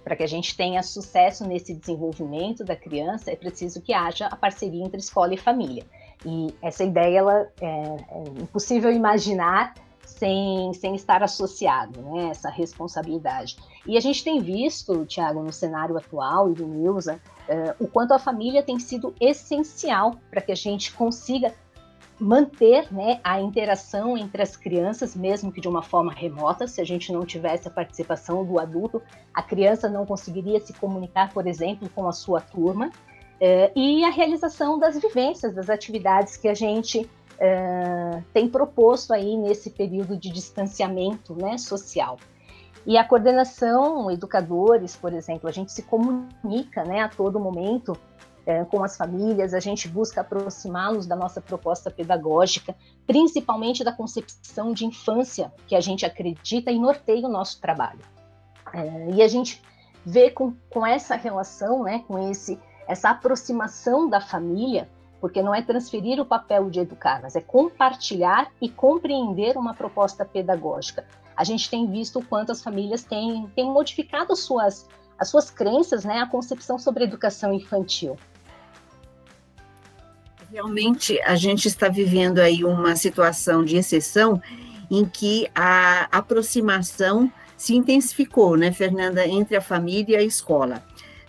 Para 0.09 0.17
que 0.17 0.23
a 0.23 0.27
gente 0.27 0.57
tenha 0.57 0.83
sucesso 0.83 1.47
nesse 1.47 1.75
desenvolvimento 1.75 2.65
da 2.65 2.75
criança, 2.75 3.31
é 3.31 3.37
preciso 3.37 3.83
que 3.83 3.93
haja 3.93 4.25
a 4.25 4.35
parceria 4.35 4.83
entre 4.83 4.97
escola 4.97 5.35
e 5.35 5.37
família. 5.37 5.85
E 6.25 6.47
essa 6.63 6.83
ideia 6.83 7.19
ela 7.19 7.47
é, 7.61 7.67
é 7.67 8.41
impossível 8.41 8.91
imaginar 8.91 9.75
sem, 10.07 10.73
sem 10.73 10.95
estar 10.95 11.23
associado, 11.23 12.01
né, 12.01 12.31
essa 12.31 12.49
responsabilidade. 12.49 13.59
E 13.87 13.99
a 13.99 14.01
gente 14.01 14.25
tem 14.25 14.41
visto, 14.41 15.05
Tiago, 15.05 15.43
no 15.43 15.53
cenário 15.53 15.95
atual 15.99 16.51
e 16.51 16.55
do 16.55 16.67
Nilza, 16.67 17.21
uh, 17.47 17.85
o 17.85 17.87
quanto 17.87 18.15
a 18.15 18.19
família 18.19 18.63
tem 18.63 18.79
sido 18.79 19.15
essencial 19.21 20.15
para 20.31 20.41
que 20.41 20.53
a 20.53 20.57
gente 20.57 20.91
consiga 20.95 21.55
manter 22.21 22.93
né, 22.93 23.21
a 23.23 23.41
interação 23.41 24.17
entre 24.17 24.43
as 24.43 24.57
crianças, 24.57 25.15
mesmo 25.15 25.53
que 25.53 25.61
de 25.61 25.69
uma 25.69 25.83
forma 25.83 26.13
remota. 26.13 26.67
Se 26.67 26.81
a 26.81 26.85
gente 26.85 27.13
não 27.13 27.25
tivesse 27.25 27.69
a 27.69 27.71
participação 27.71 28.45
do 28.45 28.59
adulto, 28.59 29.01
a 29.33 29.43
criança 29.43 29.89
não 29.89 30.05
conseguiria 30.05 30.61
se 30.61 30.73
comunicar, 30.73 31.33
por 31.33 31.47
exemplo, 31.47 31.89
com 31.95 32.09
a 32.09 32.13
sua 32.13 32.41
turma. 32.41 32.91
Eh, 33.41 33.71
e 33.77 34.05
a 34.05 34.11
realização 34.11 34.79
das 34.79 34.99
vivências, 34.99 35.55
das 35.55 35.71
atividades 35.71 36.37
que 36.37 36.49
a 36.49 36.55
gente 36.55 37.09
eh, 37.39 38.23
tem 38.33 38.49
proposto 38.49 39.13
aí 39.13 39.37
nesse 39.37 39.71
período 39.71 40.17
de 40.17 40.31
distanciamento 40.31 41.35
né, 41.35 41.57
social. 41.57 42.19
E 42.85 42.97
a 42.97 43.05
coordenação, 43.05 44.11
educadores, 44.11 44.97
por 44.97 45.13
exemplo, 45.13 45.49
a 45.49 45.53
gente 45.53 45.71
se 45.71 45.83
comunica 45.83 46.85
né, 46.85 47.01
a 47.01 47.09
todo 47.09 47.39
momento 47.39 47.97
é, 48.49 48.65
com 48.65 48.83
as 48.83 48.97
famílias, 48.97 49.53
a 49.53 49.61
gente 49.61 49.87
busca 49.87 50.23
aproximá-los 50.23 51.07
da 51.07 51.15
nossa 51.15 51.39
proposta 51.39 51.91
pedagógica, 51.91 52.75
principalmente 53.07 53.85
da 53.85 53.93
concepção 53.93 54.73
de 54.73 54.87
infância 54.87 55.53
que 55.67 55.77
a 55.77 55.81
gente 55.81 56.07
acredita 56.07 56.71
e 56.71 56.79
norteia 56.79 57.27
o 57.27 57.31
nosso 57.31 57.61
trabalho. 57.61 58.01
É, 58.73 59.11
e 59.13 59.23
a 59.23 59.29
gente 59.29 59.63
vê 60.03 60.31
com, 60.31 60.55
com 60.71 60.87
essa 60.87 61.15
relação, 61.15 61.83
né, 61.83 62.03
com 62.09 62.31
esse, 62.31 62.59
essa 62.87 63.11
aproximação 63.11 64.09
da 64.09 64.19
família, 64.19 64.89
porque 65.21 65.43
não 65.43 65.55
é 65.55 65.61
transferir 65.61 66.19
o 66.19 66.25
papel 66.25 66.71
de 66.71 66.81
educar, 66.81 67.21
mas 67.21 67.37
é 67.37 67.43
compartilhar 67.43 68.51
e 68.63 68.71
compreender 68.71 69.59
uma 69.59 69.75
proposta 69.75 70.25
pedagógica. 70.25 71.05
A 71.37 71.45
gente 71.45 71.69
tem 71.69 71.87
visto 71.87 72.19
o 72.19 72.25
quanto 72.25 72.51
as 72.51 72.63
famílias 72.63 73.05
têm, 73.05 73.47
têm 73.55 73.67
modificado 73.67 74.35
suas, 74.35 74.89
as 75.19 75.29
suas 75.29 75.51
crenças, 75.51 76.03
né, 76.03 76.21
a 76.21 76.27
concepção 76.27 76.79
sobre 76.79 77.05
educação 77.05 77.53
infantil. 77.53 78.17
Realmente, 80.51 81.21
a 81.23 81.37
gente 81.37 81.69
está 81.69 81.89
vivendo 81.89 82.39
aí 82.39 82.65
uma 82.65 82.97
situação 82.97 83.63
de 83.63 83.77
exceção 83.77 84.41
em 84.91 85.05
que 85.05 85.47
a 85.55 86.09
aproximação 86.11 87.31
se 87.57 87.75
intensificou, 87.75 88.57
né, 88.57 88.73
Fernanda, 88.73 89.27
entre 89.27 89.57
a 89.57 89.61
família 89.61 90.17
e 90.17 90.21
a 90.21 90.23
escola. 90.23 90.83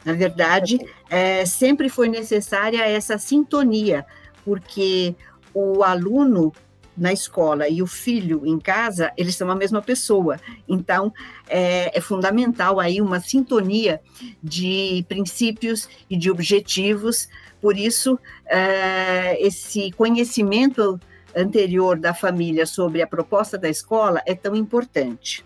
Na 0.06 0.14
verdade, 0.14 0.80
é, 1.10 1.46
sempre 1.46 1.90
foi 1.90 2.08
necessária 2.08 2.82
essa 2.86 3.18
sintonia, 3.18 4.06
porque 4.46 5.14
o 5.54 5.84
aluno 5.84 6.54
na 7.00 7.14
escola 7.14 7.68
e 7.70 7.82
o 7.82 7.88
filho 7.88 8.46
em 8.46 8.60
casa, 8.60 9.12
eles 9.18 9.36
são 9.36 9.50
a 9.50 9.56
mesma 9.56 9.82
pessoa. 9.82 10.38
Então, 10.68 11.14
é, 11.48 11.98
é, 11.98 12.02
fundamental 12.02 12.80
aí 12.80 13.02
uma 13.02 13.20
sintonia 13.22 14.02
de 14.44 15.06
princípios 15.08 15.88
e 16.10 16.18
de 16.18 16.30
objetivos 16.30 17.30
por 17.62 17.78
isso, 17.78 18.19
é, 18.45 19.38
esse 19.45 19.91
conhecimento 19.91 21.00
anterior 21.36 21.98
da 21.98 22.13
família 22.13 22.65
sobre 22.65 23.02
a 23.02 23.08
proposta 23.08 23.58
da 23.58 23.69
escola 23.69 24.22
é 24.26 24.34
tão 24.34 24.56
importante. 24.56 25.45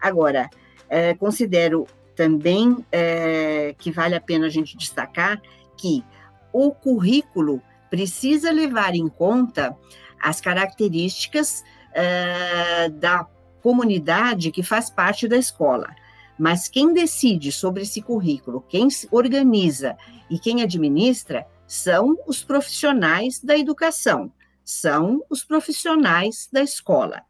Agora, 0.00 0.48
é, 0.88 1.14
considero 1.14 1.86
também 2.14 2.84
é, 2.92 3.74
que 3.78 3.90
vale 3.90 4.14
a 4.14 4.20
pena 4.20 4.46
a 4.46 4.50
gente 4.50 4.76
destacar 4.76 5.40
que 5.76 6.04
o 6.52 6.70
currículo 6.70 7.60
precisa 7.90 8.52
levar 8.52 8.94
em 8.94 9.08
conta 9.08 9.76
as 10.20 10.40
características 10.40 11.64
é, 11.92 12.88
da 12.90 13.26
comunidade 13.62 14.50
que 14.50 14.62
faz 14.62 14.90
parte 14.90 15.26
da 15.26 15.36
escola. 15.36 15.94
Mas 16.38 16.68
quem 16.68 16.92
decide 16.92 17.52
sobre 17.52 17.82
esse 17.82 18.02
currículo, 18.02 18.64
quem 18.68 18.88
organiza 19.10 19.96
e 20.28 20.38
quem 20.38 20.62
administra 20.62 21.46
são 21.66 22.16
os 22.26 22.42
profissionais 22.42 23.40
da 23.40 23.56
educação, 23.56 24.32
são 24.64 25.22
os 25.28 25.44
profissionais 25.44 26.48
da 26.52 26.62
escola. 26.62 27.22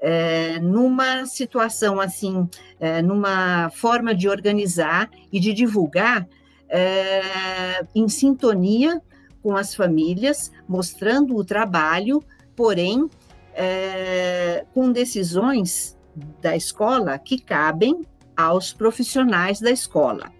É, 0.00 0.58
numa 0.58 1.26
situação 1.26 2.00
assim, 2.00 2.48
é, 2.80 3.00
numa 3.00 3.70
forma 3.70 4.12
de 4.14 4.28
organizar 4.28 5.08
e 5.32 5.38
de 5.38 5.52
divulgar 5.52 6.28
é, 6.68 7.86
em 7.94 8.08
sintonia 8.08 9.00
com 9.42 9.56
as 9.56 9.74
famílias, 9.74 10.50
mostrando 10.68 11.36
o 11.36 11.44
trabalho, 11.44 12.22
porém 12.56 13.08
é, 13.54 14.64
com 14.72 14.90
decisões 14.90 15.96
da 16.40 16.56
escola 16.56 17.18
que 17.18 17.38
cabem 17.38 18.04
aos 18.36 18.72
profissionais 18.72 19.60
da 19.60 19.70
escola. 19.70 20.32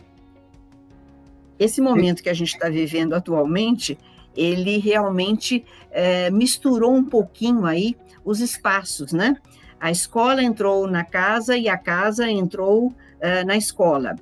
Esse 1.63 1.81
momento 1.81 2.23
que 2.23 2.29
a 2.29 2.35
gente 2.35 2.55
está 2.55 2.69
vivendo 2.69 3.13
atualmente, 3.13 3.97
ele 4.37 4.79
realmente 4.79 5.65
é, 5.91 6.29
misturou 6.31 6.93
um 6.93 7.05
pouquinho 7.05 7.67
aí 7.67 7.97
os 8.25 8.41
espaços, 8.41 9.13
né? 9.13 9.37
A 9.79 9.91
escola 9.91 10.43
entrou 10.43 10.89
na 10.89 11.05
casa 11.05 11.57
e 11.57 11.69
a 11.69 11.77
casa 11.77 12.29
entrou 12.29 12.93
é, 13.21 13.45
na 13.45 13.57
escola. 13.57 14.17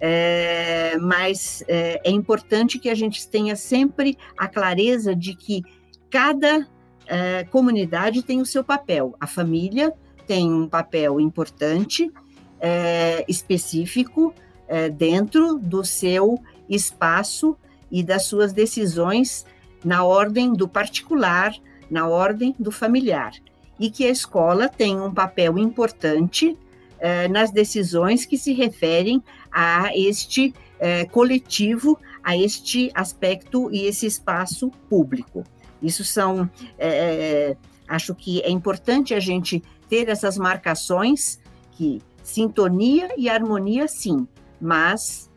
É, 0.00 0.96
mas 0.98 1.62
é, 1.68 2.00
é, 2.04 2.10
importante 2.10 2.78
que 2.78 2.88
a 2.88 2.94
gente 2.94 3.28
tenha 3.28 3.54
sempre 3.54 4.16
a 4.36 4.48
clareza 4.48 5.14
de 5.14 5.34
que 5.34 5.62
cada 6.08 6.66
é, 7.06 7.44
comunidade 7.44 8.22
tem 8.22 8.40
o 8.40 8.46
seu 8.46 8.64
papel. 8.64 9.14
A 9.20 9.26
família 9.26 9.92
tem 10.26 10.52
um 10.52 10.68
papel 10.68 11.20
importante, 11.20 12.10
é, 12.58 13.24
específico, 13.28 14.34
é, 14.66 14.88
dentro 14.88 15.58
do 15.58 15.84
seu 15.84 16.38
espaço 16.70 17.56
e 17.90 18.02
das 18.02 18.24
suas 18.24 18.52
decisões 18.52 19.44
na 19.84 20.04
ordem 20.04 20.52
do 20.52 20.68
particular, 20.68 21.52
na 21.90 22.08
ordem 22.08 22.54
do 22.58 22.70
familiar. 22.70 23.32
E 23.78 23.90
que 23.90 24.06
a 24.06 24.10
escola 24.10 24.68
tem 24.68 25.00
um 25.00 25.12
papel 25.12 25.58
importante 25.58 26.56
eh, 26.98 27.28
nas 27.28 27.50
decisões 27.50 28.26
que 28.26 28.36
se 28.36 28.52
referem 28.52 29.22
a 29.50 29.90
este 29.96 30.54
eh, 30.78 31.06
coletivo, 31.06 31.98
a 32.22 32.36
este 32.36 32.90
aspecto 32.94 33.70
e 33.72 33.86
esse 33.86 34.06
espaço 34.06 34.70
público. 34.88 35.42
Isso 35.82 36.04
são, 36.04 36.48
eh, 36.78 37.56
acho 37.88 38.14
que 38.14 38.42
é 38.42 38.50
importante 38.50 39.14
a 39.14 39.20
gente 39.20 39.62
ter 39.88 40.08
essas 40.10 40.36
marcações 40.36 41.40
que 41.72 42.02
sintonia 42.22 43.08
e 43.16 43.30
harmonia, 43.30 43.88
sim, 43.88 44.28
mas 44.60 45.29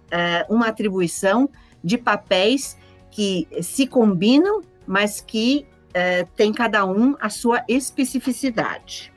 uma 0.49 0.67
atribuição 0.67 1.49
de 1.83 1.97
papéis 1.97 2.77
que 3.11 3.47
se 3.61 3.85
combinam, 3.85 4.61
mas 4.87 5.21
que 5.21 5.65
uh, 5.89 6.27
tem 6.35 6.51
cada 6.51 6.85
um 6.85 7.15
a 7.19 7.29
sua 7.29 7.63
especificidade. 7.67 9.13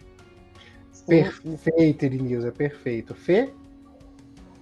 Perfeito, 1.06 2.04
Irinilza, 2.04 2.52
perfeito. 2.52 3.14
Fê? 3.14 3.52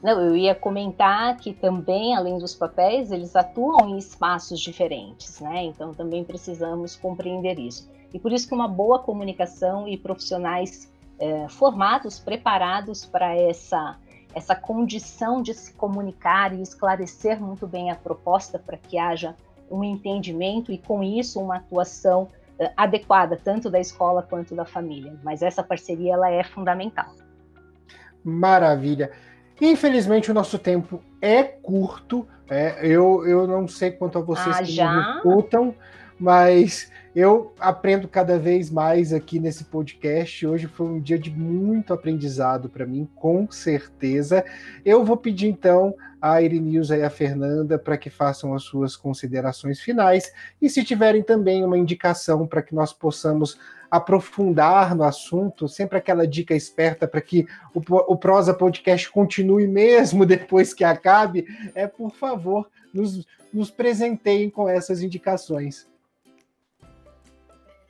Não, 0.03 0.21
eu 0.21 0.37
ia 0.37 0.55
comentar 0.55 1.37
que 1.39 1.55
também, 1.55 2.15
além 2.15 2.39
dos 2.39 2.55
papéis, 2.55 3.11
eles 3.11 3.35
atuam 3.35 3.89
em 3.89 3.97
espaços 3.97 4.61
diferentes, 4.61 5.41
né? 5.41 5.65
Então 5.65 5.95
também 5.95 6.23
precisamos 6.23 6.95
compreender 6.95 7.59
isso. 7.59 7.91
E 8.13 8.19
por 8.19 8.31
isso 8.31 8.47
que 8.47 8.55
uma 8.55 8.69
boa 8.69 8.99
comunicação 8.99 9.89
e 9.89 9.97
profissionais 9.97 10.93
eh, 11.19 11.47
formados, 11.49 12.19
preparados 12.19 13.07
para 13.07 13.35
essa 13.35 13.97
essa 14.35 14.55
condição 14.55 15.43
de 15.43 15.55
se 15.55 15.73
comunicar 15.75 16.53
e 16.53 16.61
esclarecer 16.61 17.41
muito 17.41 17.67
bem 17.67 17.91
a 17.91 17.95
proposta 17.95 18.59
para 18.59 18.77
que 18.77 18.99
haja 18.99 19.35
um 19.71 19.83
entendimento 19.83 20.73
e, 20.73 20.79
com 20.79 21.03
isso, 21.03 21.41
uma 21.41 21.57
atuação 21.57 22.29
uh, 22.59 22.71
adequada, 22.77 23.39
tanto 23.43 23.71
da 23.71 23.81
escola 23.81 24.23
quanto 24.23 24.55
da 24.55 24.65
família. 24.65 25.17
Mas 25.23 25.43
essa 25.43 25.63
parceria 25.63 26.15
ela 26.15 26.31
é 26.31 26.43
fundamental. 26.45 27.15
Maravilha. 28.23 29.11
Infelizmente, 29.61 30.31
o 30.31 30.35
nosso 30.35 30.59
tempo 30.59 31.01
é 31.21 31.43
curto. 31.43 32.27
É, 32.49 32.87
eu, 32.87 33.27
eu 33.27 33.47
não 33.47 33.67
sei 33.69 33.91
quanto 33.91 34.19
a 34.19 34.23
vocês 34.23 34.57
ah, 34.57 34.63
que 34.63 34.73
já? 34.73 34.93
me 34.93 35.17
escutam, 35.17 35.75
mas 36.19 36.91
eu 37.15 37.53
aprendo 37.61 38.09
cada 38.09 38.39
vez 38.39 38.71
mais 38.71 39.13
aqui 39.13 39.39
nesse 39.39 39.65
podcast. 39.65 40.45
Hoje 40.47 40.67
foi 40.67 40.87
um 40.87 41.01
dia 41.01 41.19
de 41.19 41.31
muito 41.31 41.93
aprendizado 41.93 42.69
para 42.69 42.85
mim, 42.85 43.09
com 43.15 43.49
certeza. 43.51 44.45
Eu 44.85 45.05
vou 45.05 45.17
pedir 45.17 45.47
então 45.47 45.95
a 46.21 46.43
Irinilza 46.43 46.97
e 46.97 47.03
a 47.03 47.11
Fernanda 47.11 47.79
para 47.79 47.97
que 47.97 48.11
façam 48.11 48.53
as 48.53 48.65
suas 48.65 48.97
considerações 48.97 49.79
finais 49.79 50.33
e 50.61 50.69
se 50.69 50.83
tiverem 50.83 51.23
também 51.23 51.65
uma 51.65 51.79
indicação 51.79 52.47
para 52.47 52.63
que 52.63 52.75
nós 52.75 52.93
possamos 52.93 53.59
aprofundar 53.91 54.93
no 54.97 55.05
assunto, 55.05 55.69
sempre 55.69 55.99
aquela 55.99 56.27
dica 56.27 56.53
esperta 56.53 57.07
para 57.07 57.21
que 57.21 57.47
o, 57.73 57.81
o 58.13 58.17
Prosa 58.17 58.53
Podcast 58.53 59.09
continue 59.13 59.69
mesmo 59.69 60.27
depois 60.27 60.75
que 60.75 60.83
acabe, 60.83 61.47
é 61.77 61.87
por 61.87 62.11
favor, 62.11 62.69
nos, 62.93 63.25
nos 63.53 63.71
presenteiem 63.71 64.51
com 64.51 64.69
essas 64.69 65.01
indicações. 65.01 65.87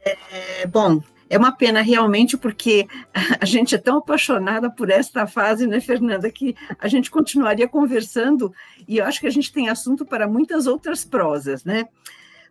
É, 0.04 0.66
bom, 0.66 1.00
é 1.28 1.38
uma 1.38 1.52
pena 1.52 1.80
realmente, 1.80 2.36
porque 2.36 2.86
a 3.40 3.44
gente 3.44 3.74
é 3.74 3.78
tão 3.78 3.98
apaixonada 3.98 4.70
por 4.70 4.90
esta 4.90 5.26
fase, 5.26 5.66
né, 5.66 5.80
Fernanda, 5.80 6.30
que 6.30 6.54
a 6.78 6.88
gente 6.88 7.10
continuaria 7.10 7.68
conversando 7.68 8.52
e 8.86 8.98
eu 8.98 9.04
acho 9.04 9.20
que 9.20 9.26
a 9.26 9.30
gente 9.30 9.52
tem 9.52 9.68
assunto 9.68 10.04
para 10.04 10.28
muitas 10.28 10.66
outras 10.66 11.04
prosas, 11.04 11.64
né? 11.64 11.88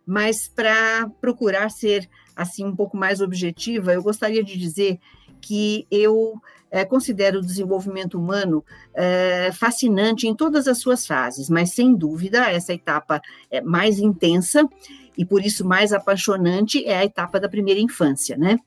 Mas 0.06 0.48
para 0.48 1.08
procurar 1.20 1.70
ser 1.70 2.08
assim 2.36 2.64
um 2.64 2.74
pouco 2.74 2.96
mais 2.96 3.20
objetiva, 3.20 3.94
eu 3.94 4.02
gostaria 4.02 4.42
de 4.42 4.58
dizer 4.58 4.98
que 5.40 5.86
eu 5.90 6.34
é, 6.70 6.84
considero 6.84 7.38
o 7.38 7.44
desenvolvimento 7.44 8.18
humano 8.18 8.64
é, 8.92 9.50
fascinante 9.52 10.26
em 10.26 10.34
todas 10.34 10.66
as 10.66 10.78
suas 10.78 11.06
fases, 11.06 11.48
mas 11.48 11.70
sem 11.70 11.94
dúvida 11.94 12.50
essa 12.50 12.74
etapa 12.74 13.22
é 13.50 13.60
mais 13.60 13.98
intensa 13.98 14.68
e 15.16 15.24
por 15.24 15.44
isso 15.44 15.64
mais 15.64 15.92
apaixonante 15.92 16.84
é 16.84 16.98
a 16.98 17.04
etapa 17.04 17.38
da 17.38 17.48
primeira 17.48 17.80
infância, 17.80 18.36
né? 18.36 18.58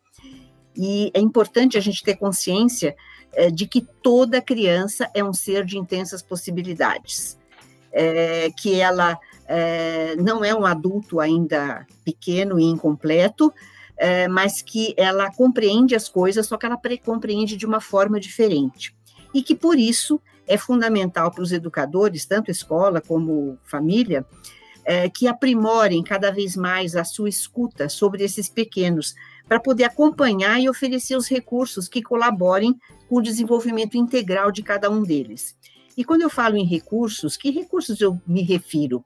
E 0.76 1.12
é 1.14 1.20
importante 1.20 1.78
a 1.78 1.82
gente 1.82 2.04
ter 2.04 2.16
consciência 2.16 2.96
é, 3.34 3.50
de 3.50 3.68
que 3.68 3.82
toda 4.02 4.42
criança 4.42 5.10
é 5.14 5.24
um 5.24 5.34
ser 5.34 5.66
de 5.66 5.78
intensas 5.78 6.22
possibilidades, 6.22 7.38
é, 7.92 8.52
que 8.52 8.80
ela 8.80 9.18
é, 9.48 10.16
não 10.18 10.44
é 10.46 10.54
um 10.54 10.66
adulto 10.66 11.20
ainda 11.20 11.86
pequeno 12.06 12.60
e 12.60 12.64
incompleto, 12.64 13.52
é, 13.98 14.28
mas 14.28 14.62
que 14.62 14.94
ela 14.96 15.32
compreende 15.32 15.96
as 15.96 16.08
coisas, 16.08 16.46
só 16.46 16.58
que 16.58 16.66
ela 16.66 16.80
compreende 17.04 17.58
de 17.58 17.66
uma 17.66 17.82
forma 17.82 18.20
diferente. 18.20 18.96
E 19.34 19.42
que 19.42 19.56
por 19.56 19.80
isso 19.80 20.22
é 20.48 20.58
fundamental 20.58 21.32
para 21.32 21.42
os 21.44 21.52
educadores, 21.52 22.26
tanto 22.26 22.52
escola 22.52 23.02
como 23.02 23.58
família, 23.64 24.26
é, 24.88 25.10
que 25.10 25.28
aprimorem 25.28 26.02
cada 26.02 26.32
vez 26.32 26.56
mais 26.56 26.96
a 26.96 27.04
sua 27.04 27.28
escuta 27.28 27.90
sobre 27.90 28.24
esses 28.24 28.48
pequenos, 28.48 29.14
para 29.46 29.60
poder 29.60 29.84
acompanhar 29.84 30.62
e 30.62 30.70
oferecer 30.70 31.18
os 31.18 31.28
recursos 31.28 31.90
que 31.90 32.02
colaborem 32.02 32.74
com 33.10 33.18
o 33.18 33.22
desenvolvimento 33.22 33.98
integral 33.98 34.50
de 34.50 34.64
cada 34.64 34.90
um 34.90 35.04
deles. 35.04 35.58
E 35.98 36.06
quando 36.06 36.22
eu 36.22 36.30
falo 36.30 36.56
em 36.56 36.66
recursos, 36.66 37.36
que 37.36 37.52
recursos 37.52 38.00
eu 38.00 38.18
me 38.26 38.42
refiro? 38.42 39.04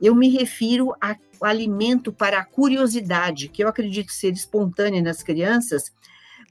Eu 0.00 0.14
me 0.14 0.28
refiro 0.28 0.92
ao 1.00 1.16
alimento 1.40 2.12
para 2.12 2.38
a 2.38 2.44
curiosidade, 2.44 3.48
que 3.48 3.64
eu 3.64 3.68
acredito 3.68 4.12
ser 4.12 4.34
espontânea 4.34 5.00
nas 5.00 5.22
crianças, 5.22 5.92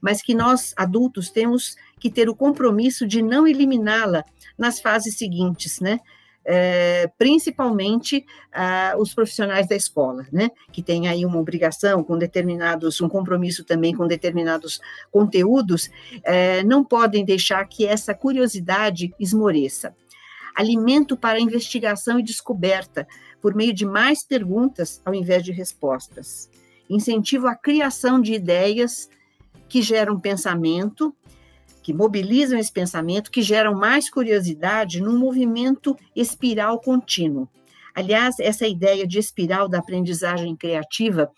mas 0.02 0.22
que 0.22 0.34
nós 0.34 0.74
adultos 0.76 1.30
temos 1.30 1.76
que 2.00 2.10
ter 2.10 2.28
o 2.28 2.34
compromisso 2.34 3.06
de 3.06 3.22
não 3.22 3.46
eliminá-la 3.46 4.24
nas 4.58 4.80
fases 4.80 5.16
seguintes, 5.16 5.78
né? 5.78 6.00
É, 6.48 7.10
principalmente 7.18 8.24
ah, 8.52 8.94
os 8.96 9.12
profissionais 9.12 9.66
da 9.66 9.74
escola, 9.74 10.24
né, 10.32 10.52
que 10.72 10.80
têm 10.80 11.08
aí 11.08 11.26
uma 11.26 11.40
obrigação 11.40 12.04
com 12.04 12.16
determinados, 12.16 13.00
um 13.00 13.08
compromisso 13.08 13.64
também 13.64 13.92
com 13.92 14.06
determinados 14.06 14.80
conteúdos, 15.10 15.90
é, 16.22 16.62
não 16.62 16.84
podem 16.84 17.24
deixar 17.24 17.66
que 17.66 17.84
essa 17.84 18.14
curiosidade 18.14 19.12
esmoreça. 19.18 19.94
Alimento 20.54 21.16
para 21.16 21.40
investigação 21.40 22.18
e 22.20 22.22
descoberta, 22.22 23.06
por 23.42 23.54
meio 23.54 23.74
de 23.74 23.84
mais 23.84 24.24
perguntas 24.24 25.02
ao 25.04 25.12
invés 25.12 25.42
de 25.42 25.50
respostas. 25.50 26.48
Incentivo 26.88 27.48
a 27.48 27.56
criação 27.56 28.20
de 28.20 28.32
ideias 28.32 29.10
que 29.68 29.82
geram 29.82 30.18
pensamento, 30.18 31.14
que 31.86 31.94
mobilizam 31.94 32.58
esse 32.58 32.72
pensamento, 32.72 33.30
que 33.30 33.40
geram 33.40 33.72
mais 33.72 34.10
curiosidade 34.10 35.00
num 35.00 35.16
movimento 35.16 35.96
espiral 36.16 36.80
contínuo. 36.80 37.48
Aliás, 37.94 38.40
essa 38.40 38.66
ideia 38.66 39.06
de 39.06 39.20
espiral 39.20 39.68
da 39.68 39.78
aprendizagem 39.78 40.56
criativa 40.56 41.30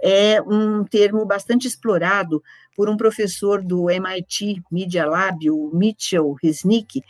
é 0.00 0.40
um 0.40 0.84
termo 0.84 1.26
bastante 1.26 1.66
explorado 1.66 2.40
por 2.76 2.88
um 2.88 2.96
professor 2.96 3.60
do 3.60 3.90
MIT 3.90 4.62
Media 4.70 5.04
Lab, 5.06 5.50
o 5.50 5.72
Mitchell 5.74 6.36
Resnick, 6.40 7.02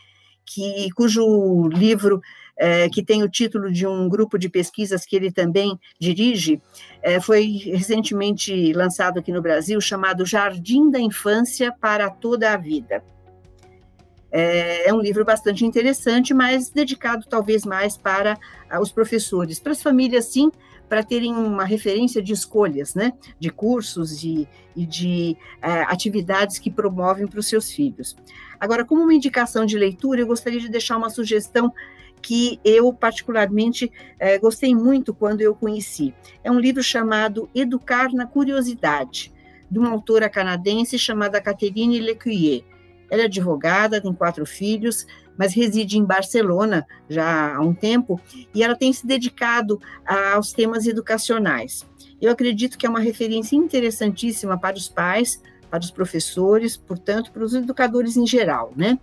que, 0.46 0.88
cujo 0.96 1.68
livro, 1.68 2.22
é, 2.58 2.88
que 2.88 3.04
tem 3.04 3.22
o 3.22 3.28
título 3.28 3.70
de 3.70 3.86
um 3.86 4.08
grupo 4.08 4.38
de 4.38 4.48
pesquisas 4.48 5.04
que 5.04 5.16
ele 5.16 5.30
também 5.30 5.78
dirige, 5.98 6.60
é, 7.02 7.20
foi 7.20 7.60
recentemente 7.64 8.72
lançado 8.72 9.18
aqui 9.18 9.32
no 9.32 9.42
Brasil, 9.42 9.80
chamado 9.80 10.24
Jardim 10.24 10.90
da 10.90 10.98
Infância 10.98 11.72
para 11.72 12.08
Toda 12.08 12.52
a 12.52 12.56
Vida. 12.56 13.02
É, 14.30 14.88
é 14.88 14.94
um 14.94 15.00
livro 15.00 15.24
bastante 15.24 15.64
interessante, 15.64 16.34
mas 16.34 16.70
dedicado 16.70 17.26
talvez 17.28 17.64
mais 17.64 17.96
para 17.96 18.38
os 18.80 18.90
professores, 18.90 19.60
para 19.60 19.72
as 19.72 19.82
famílias, 19.82 20.26
sim, 20.26 20.50
para 20.88 21.02
terem 21.02 21.34
uma 21.34 21.64
referência 21.64 22.22
de 22.22 22.32
escolhas, 22.32 22.94
né, 22.94 23.12
de 23.38 23.50
cursos 23.50 24.22
e, 24.22 24.48
e 24.74 24.86
de 24.86 25.36
é, 25.60 25.82
atividades 25.82 26.58
que 26.58 26.70
promovem 26.70 27.26
para 27.26 27.40
os 27.40 27.48
seus 27.48 27.70
filhos. 27.70 28.16
Agora, 28.58 28.84
como 28.84 29.02
uma 29.02 29.14
indicação 29.14 29.66
de 29.66 29.76
leitura, 29.76 30.20
eu 30.20 30.26
gostaria 30.26 30.60
de 30.60 30.68
deixar 30.68 30.96
uma 30.96 31.10
sugestão 31.10 31.72
que 32.22 32.60
eu 32.64 32.92
particularmente 32.92 33.90
é, 34.18 34.38
gostei 34.38 34.74
muito 34.74 35.14
quando 35.14 35.40
eu 35.40 35.54
conheci. 35.54 36.14
É 36.42 36.50
um 36.50 36.58
livro 36.58 36.82
chamado 36.82 37.48
Educar 37.54 38.12
na 38.12 38.26
Curiosidade, 38.26 39.32
de 39.70 39.78
uma 39.78 39.90
autora 39.90 40.28
canadense 40.28 40.98
chamada 40.98 41.40
Catherine 41.40 42.00
Lecuyer. 42.00 42.64
Ela 43.10 43.22
é 43.22 43.24
advogada, 43.26 44.00
tem 44.00 44.12
quatro 44.12 44.44
filhos, 44.44 45.06
mas 45.36 45.54
reside 45.54 45.98
em 45.98 46.04
Barcelona 46.04 46.86
já 47.08 47.56
há 47.56 47.60
um 47.60 47.74
tempo, 47.74 48.20
e 48.54 48.62
ela 48.62 48.74
tem 48.74 48.92
se 48.92 49.06
dedicado 49.06 49.80
aos 50.04 50.52
temas 50.52 50.86
educacionais. 50.86 51.86
Eu 52.20 52.32
acredito 52.32 52.78
que 52.78 52.86
é 52.86 52.88
uma 52.88 53.00
referência 53.00 53.54
interessantíssima 53.54 54.58
para 54.58 54.76
os 54.76 54.88
pais, 54.88 55.40
para 55.70 55.80
os 55.80 55.90
professores, 55.90 56.76
portanto, 56.76 57.30
para 57.30 57.44
os 57.44 57.54
educadores 57.54 58.16
em 58.16 58.26
geral, 58.26 58.72
né? 58.74 58.98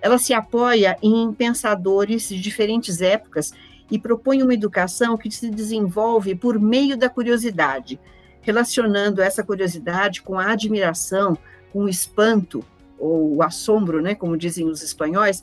Ela 0.00 0.18
se 0.18 0.32
apoia 0.32 0.96
em 1.02 1.32
pensadores 1.32 2.28
de 2.28 2.40
diferentes 2.40 3.00
épocas 3.00 3.52
e 3.90 3.98
propõe 3.98 4.42
uma 4.42 4.54
educação 4.54 5.16
que 5.16 5.30
se 5.30 5.50
desenvolve 5.50 6.34
por 6.34 6.58
meio 6.58 6.96
da 6.96 7.08
curiosidade, 7.08 8.00
relacionando 8.40 9.20
essa 9.20 9.42
curiosidade 9.42 10.22
com 10.22 10.38
a 10.38 10.52
admiração, 10.52 11.36
com 11.72 11.84
o 11.84 11.88
espanto, 11.88 12.64
ou 12.98 13.36
o 13.36 13.42
assombro, 13.42 14.02
né, 14.02 14.14
como 14.14 14.36
dizem 14.36 14.66
os 14.66 14.82
espanhóis, 14.82 15.42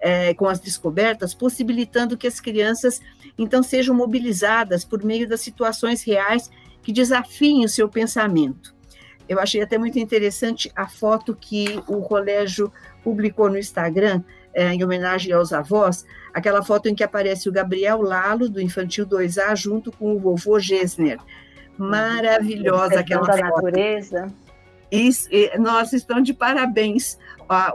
é, 0.00 0.32
com 0.34 0.48
as 0.48 0.58
descobertas, 0.58 1.34
possibilitando 1.34 2.16
que 2.16 2.26
as 2.26 2.40
crianças 2.40 3.00
então 3.38 3.62
sejam 3.62 3.94
mobilizadas 3.94 4.84
por 4.84 5.04
meio 5.04 5.28
das 5.28 5.40
situações 5.40 6.02
reais 6.02 6.50
que 6.82 6.92
desafiem 6.92 7.64
o 7.64 7.68
seu 7.68 7.88
pensamento. 7.88 8.74
Eu 9.28 9.38
achei 9.38 9.62
até 9.62 9.78
muito 9.78 9.98
interessante 9.98 10.70
a 10.74 10.86
foto 10.86 11.34
que 11.34 11.82
o 11.86 12.02
colégio 12.02 12.72
publicou 13.04 13.50
no 13.50 13.58
Instagram, 13.58 14.22
é, 14.54 14.72
em 14.72 14.82
homenagem 14.82 15.32
aos 15.32 15.52
avós, 15.52 16.06
aquela 16.32 16.62
foto 16.62 16.88
em 16.88 16.94
que 16.94 17.04
aparece 17.04 17.48
o 17.48 17.52
Gabriel 17.52 18.00
Lalo, 18.00 18.48
do 18.48 18.60
Infantil 18.60 19.06
2A, 19.06 19.54
junto 19.54 19.92
com 19.92 20.16
o 20.16 20.18
vovô 20.18 20.58
Gessner. 20.58 21.18
Maravilhosa 21.76 23.00
aquela 23.00 23.26
da 23.26 23.36
foto. 23.36 23.62
natureza. 23.62 24.32
Isso, 24.90 25.28
nós 25.58 25.92
estamos 25.92 26.24
de 26.24 26.32
parabéns 26.32 27.18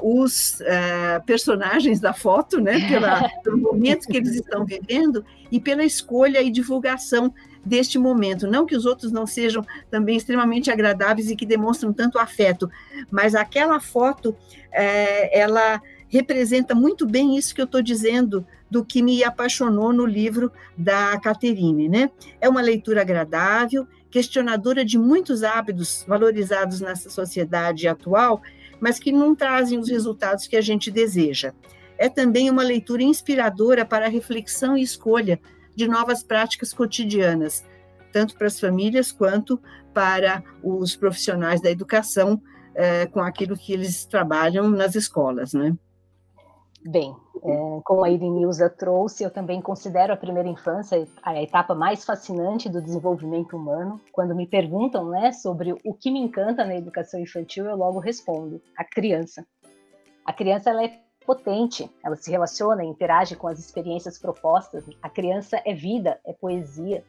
os 0.02 0.60
uh, 0.62 1.24
personagens 1.26 2.00
da 2.00 2.14
foto, 2.14 2.60
né, 2.60 2.88
pela, 2.88 3.30
pelo 3.44 3.58
momento 3.58 4.08
que 4.08 4.18
eles 4.18 4.36
estão 4.36 4.66
vivendo 4.66 5.24
e 5.52 5.60
pela 5.60 5.84
escolha 5.84 6.42
e 6.42 6.50
divulgação 6.50 7.34
deste 7.66 7.98
momento. 7.98 8.48
Não 8.48 8.66
que 8.66 8.76
os 8.76 8.86
outros 8.86 9.12
não 9.12 9.28
sejam 9.28 9.64
também 9.90 10.18
extremamente 10.18 10.72
agradáveis 10.72 11.30
e 11.30 11.36
que 11.36 11.46
demonstram 11.46 11.94
tanto 11.94 12.18
afeto, 12.20 12.70
mas 13.12 13.36
aquela 13.36 13.80
foto, 13.80 14.30
uh, 14.30 15.30
ela 15.32 15.82
representa 16.08 16.74
muito 16.74 17.06
bem 17.06 17.38
isso 17.38 17.54
que 17.54 17.62
eu 17.62 17.66
estou 17.66 17.82
dizendo 17.82 18.46
do 18.70 18.84
que 18.84 19.02
me 19.02 19.24
apaixonou 19.24 19.94
no 19.94 20.06
livro 20.06 20.52
da 20.78 21.20
Caterine, 21.20 21.88
né? 21.88 22.12
É 22.42 22.50
uma 22.50 22.62
leitura 22.62 23.02
agradável, 23.02 23.88
questionadora 24.10 24.84
de 24.84 24.98
muitos 24.98 25.44
hábitos 25.44 26.04
valorizados 26.08 26.82
nessa 26.82 27.10
sociedade 27.10 27.88
atual, 27.88 28.42
mas 28.80 29.00
que 29.00 29.12
não 29.12 29.36
trazem 29.36 29.78
os 29.80 29.90
resultados 29.90 30.48
que 30.48 30.56
a 30.56 30.62
gente 30.62 30.90
deseja. 30.90 31.54
É 31.98 32.10
também 32.10 32.50
uma 32.50 32.64
leitura 32.64 33.04
inspiradora 33.04 33.86
para 33.86 34.08
reflexão 34.08 34.78
e 34.78 34.82
escolha 34.82 35.40
de 35.80 35.88
novas 35.88 36.22
práticas 36.22 36.74
cotidianas, 36.74 37.66
tanto 38.12 38.36
para 38.38 38.48
as 38.48 38.60
famílias 38.60 39.14
quanto 39.14 39.58
para 39.94 40.44
os 40.62 40.94
profissionais 40.94 41.62
da 41.62 41.72
educação, 41.72 42.42
eh, 42.76 43.06
com 43.06 43.22
aquilo 43.22 43.56
que 43.56 43.72
eles 43.72 44.06
trabalham 44.06 44.70
nas 44.70 44.94
escolas, 44.94 45.54
né? 45.54 45.74
Bem, 46.86 47.16
é, 47.44 47.82
como 47.86 48.04
a 48.04 48.10
Irinilza 48.10 48.70
trouxe, 48.70 49.24
eu 49.24 49.32
também 49.32 49.62
considero 49.62 50.12
a 50.12 50.18
primeira 50.18 50.50
infância 50.50 51.08
a 51.24 51.42
etapa 51.42 51.74
mais 51.74 52.04
fascinante 52.04 52.70
do 52.70 52.82
desenvolvimento 52.82 53.56
humano. 53.56 54.02
Quando 54.12 54.36
me 54.36 54.46
perguntam 54.46 55.10
né, 55.10 55.32
sobre 55.32 55.74
o 55.86 55.94
que 55.94 56.12
me 56.12 56.20
encanta 56.20 56.66
na 56.66 56.76
educação 56.76 57.22
infantil, 57.22 57.66
eu 57.66 57.78
logo 57.78 58.00
respondo: 58.00 58.62
a 58.78 58.84
criança. 58.84 59.46
A 60.26 60.34
criança 60.34 60.70
ela 60.70 60.84
é 60.84 61.09
potente, 61.30 61.88
ela 62.04 62.16
se 62.16 62.32
relaciona, 62.32 62.84
interage 62.84 63.36
com 63.36 63.48
as 63.48 63.60
experiências 63.60 64.18
propostas. 64.18 64.84
A 65.00 65.08
criança 65.08 65.62
é 65.64 65.76
vida, 65.76 66.20
é 66.26 66.34
poesia. 66.34 67.06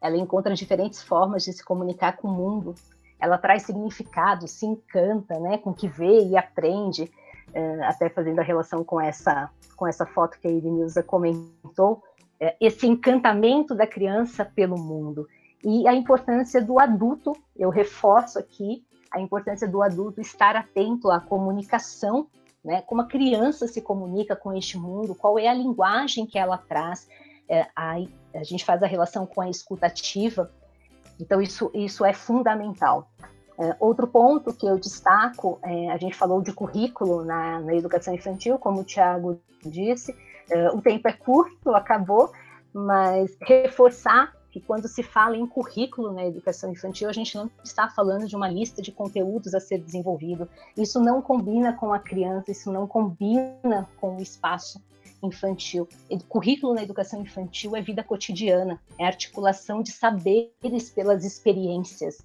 Ela 0.00 0.16
encontra 0.16 0.56
diferentes 0.56 1.00
formas 1.00 1.44
de 1.44 1.52
se 1.52 1.64
comunicar 1.64 2.16
com 2.16 2.26
o 2.26 2.32
mundo. 2.32 2.74
Ela 3.20 3.38
traz 3.38 3.62
significado, 3.62 4.48
se 4.48 4.66
encanta 4.66 5.38
né, 5.38 5.56
com 5.56 5.70
o 5.70 5.74
que 5.74 5.86
vê 5.86 6.24
e 6.24 6.36
aprende 6.36 7.08
é, 7.54 7.84
até 7.84 8.08
fazendo 8.08 8.40
a 8.40 8.42
relação 8.42 8.82
com 8.82 9.00
essa, 9.00 9.48
com 9.76 9.86
essa 9.86 10.04
foto 10.04 10.40
que 10.40 10.48
a 10.48 10.50
Irenilza 10.50 11.00
comentou, 11.04 12.02
é, 12.40 12.56
esse 12.60 12.88
encantamento 12.88 13.72
da 13.72 13.86
criança 13.86 14.44
pelo 14.44 14.76
mundo 14.76 15.28
e 15.62 15.86
a 15.86 15.94
importância 15.94 16.60
do 16.60 16.80
adulto, 16.80 17.36
eu 17.56 17.70
reforço 17.70 18.36
aqui, 18.36 18.84
a 19.12 19.20
importância 19.20 19.68
do 19.68 19.80
adulto 19.80 20.20
estar 20.20 20.56
atento 20.56 21.08
à 21.08 21.20
comunicação, 21.20 22.26
né, 22.64 22.82
como 22.82 23.00
a 23.00 23.06
criança 23.06 23.66
se 23.66 23.80
comunica 23.80 24.36
com 24.36 24.52
este 24.52 24.76
mundo, 24.76 25.14
qual 25.14 25.38
é 25.38 25.48
a 25.48 25.54
linguagem 25.54 26.26
que 26.26 26.38
ela 26.38 26.58
traz, 26.58 27.08
é, 27.48 27.66
a, 27.74 27.96
a 28.34 28.44
gente 28.44 28.64
faz 28.64 28.82
a 28.82 28.86
relação 28.86 29.26
com 29.26 29.40
a 29.40 29.48
escutativa, 29.48 30.50
então 31.18 31.40
isso, 31.40 31.70
isso 31.74 32.04
é 32.04 32.12
fundamental. 32.12 33.10
É, 33.58 33.76
outro 33.78 34.06
ponto 34.06 34.54
que 34.54 34.66
eu 34.66 34.78
destaco, 34.78 35.58
é, 35.62 35.90
a 35.90 35.98
gente 35.98 36.14
falou 36.14 36.40
de 36.40 36.52
currículo 36.52 37.24
na, 37.24 37.60
na 37.60 37.74
educação 37.74 38.14
infantil, 38.14 38.58
como 38.58 38.80
o 38.80 38.84
Tiago 38.84 39.40
disse, 39.64 40.16
é, 40.50 40.70
o 40.70 40.80
tempo 40.80 41.08
é 41.08 41.12
curto, 41.12 41.74
acabou, 41.74 42.32
mas 42.72 43.36
reforçar 43.42 44.32
que 44.50 44.60
quando 44.60 44.88
se 44.88 45.02
fala 45.02 45.36
em 45.36 45.46
currículo 45.46 46.12
na 46.12 46.24
educação 46.24 46.72
infantil, 46.72 47.08
a 47.08 47.12
gente 47.12 47.36
não 47.36 47.50
está 47.64 47.88
falando 47.88 48.26
de 48.26 48.34
uma 48.34 48.48
lista 48.48 48.82
de 48.82 48.90
conteúdos 48.90 49.54
a 49.54 49.60
ser 49.60 49.78
desenvolvido. 49.78 50.48
Isso 50.76 51.00
não 51.00 51.22
combina 51.22 51.72
com 51.72 51.92
a 51.92 51.98
criança, 51.98 52.50
isso 52.50 52.72
não 52.72 52.86
combina 52.86 53.88
com 54.00 54.16
o 54.16 54.20
espaço 54.20 54.82
infantil. 55.22 55.88
O 56.10 56.24
currículo 56.24 56.74
na 56.74 56.82
educação 56.82 57.20
infantil 57.20 57.76
é 57.76 57.80
vida 57.80 58.02
cotidiana, 58.02 58.80
é 58.98 59.06
articulação 59.06 59.82
de 59.82 59.92
saberes 59.92 60.90
pelas 60.90 61.24
experiências 61.24 62.18